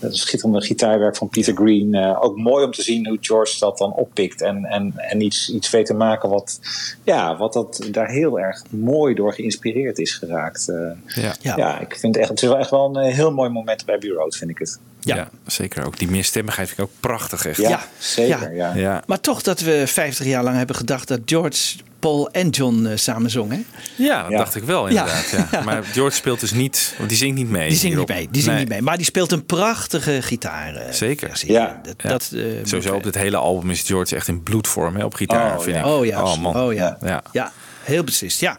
[0.00, 1.94] dat schitterende gitaarwerk van Peter Green.
[1.94, 4.42] eh, ook mooi om te zien hoe George dat dan oppikt.
[4.42, 6.60] En, en, en iets, iets weet te maken wat,
[7.04, 10.68] ja, wat dat daar heel erg mooi door geïnspireerd is geraakt.
[10.68, 11.56] Eh, Ja.
[11.56, 11.80] ja.
[11.80, 13.94] ik vind het echt, het is wel echt wel een eh, heel mooi moment bij
[13.94, 14.78] Abbey Road, vind ik het.
[15.00, 15.28] Ja.
[15.46, 15.98] zeker ook.
[15.98, 17.56] Die meerstemmigheid vind ik ook prachtig echt.
[17.56, 18.54] Ja, zeker.
[18.54, 18.74] Ja.
[18.74, 19.02] Ja.
[19.06, 22.96] Maar toch dat we 50 jaar lang hebben gedacht dat George, Paul en John eh,
[22.96, 23.66] samen zongen.
[23.96, 24.36] Ja, dat Ja.
[24.38, 25.26] dacht ik wel inderdaad.
[25.50, 25.62] Ja.
[25.62, 27.68] Maar George speelt dus niet, want die zingt niet mee.
[27.68, 28.58] Die zingt niet mee, die zingt Nee.
[28.58, 28.82] niet mee.
[28.82, 30.74] Maar die speelt een prachtige gitaar.
[30.74, 31.28] eh, Zeker.
[31.28, 31.52] versie.
[31.52, 31.80] Ja.
[31.82, 32.08] Dat, Ja.
[32.08, 35.56] dat, eh, Sowieso op dit hele album is George echt in bloedvorm hè, op gitaar,
[35.56, 35.80] Oh, vind ja.
[35.82, 35.86] ik.
[35.88, 36.22] Oh, ja.
[36.22, 36.56] Oh man.
[36.56, 36.98] Oh, ja.
[37.32, 37.52] ja.
[37.88, 38.40] Heel beslist.
[38.40, 38.58] Ja.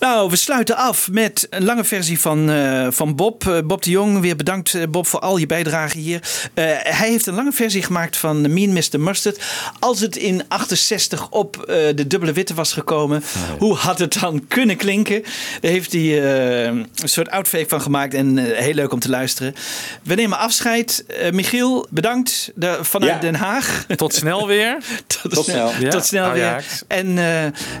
[0.00, 3.48] Nou, we sluiten af met een lange versie van, eh, van Bob.
[3.48, 6.20] Eh, Bob de Jong, weer bedankt eh, Bob voor al je bijdrage hier.
[6.54, 9.00] Eh, hij heeft een lange versie gemaakt van Mean Mr.
[9.00, 9.40] Mustard.
[9.78, 13.22] Als het in 68 op eh, de dubbele witte was gekomen,
[13.58, 15.22] hoe had het dan kunnen klinken?
[15.60, 16.22] Daar heeft hij
[16.66, 19.54] een soort outfake van gemaakt en heel leuk om te luisteren.
[20.02, 21.04] We nemen afscheid.
[21.06, 23.18] Eh, Michiel, bedankt de- vanuit Ja.
[23.18, 23.84] Den Haag.
[23.96, 24.76] Tot snel weer.
[25.22, 25.72] tot, Tot snel.
[25.80, 26.64] Ja, Tot snel weer.
[26.88, 27.24] En eh,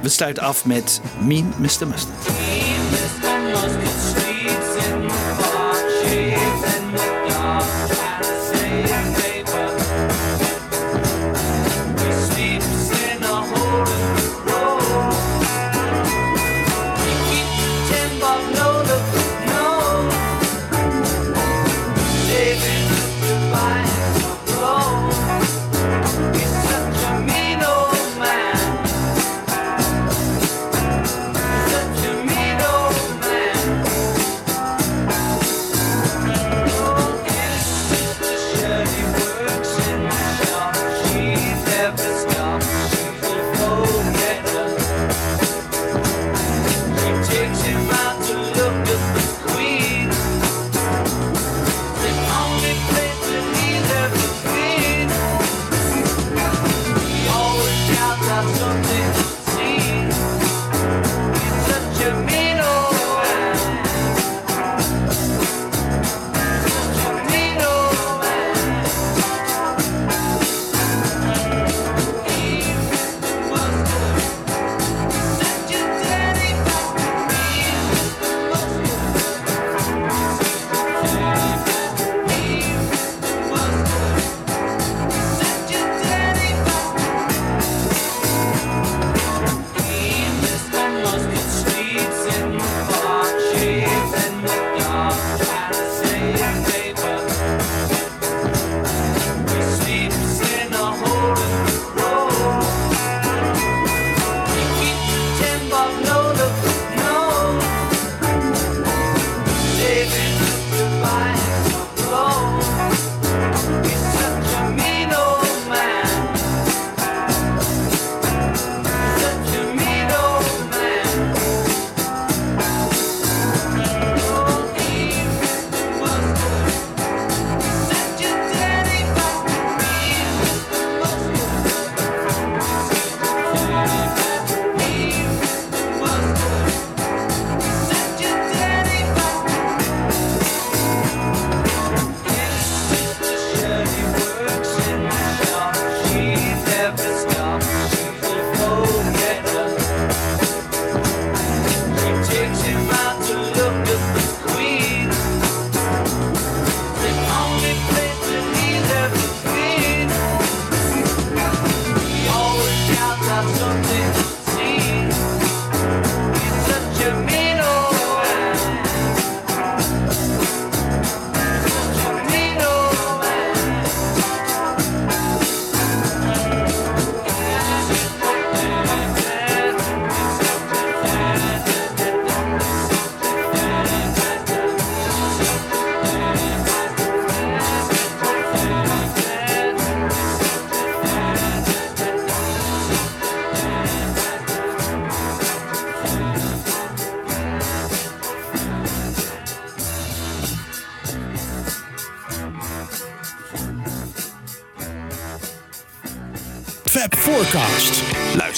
[0.02, 1.88] we sluiten af met Mean Mr.
[1.88, 3.95] Mustard.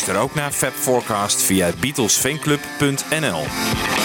[0.09, 3.97] Luister ook naar Fab Forecast via beatlesfanclub.nl.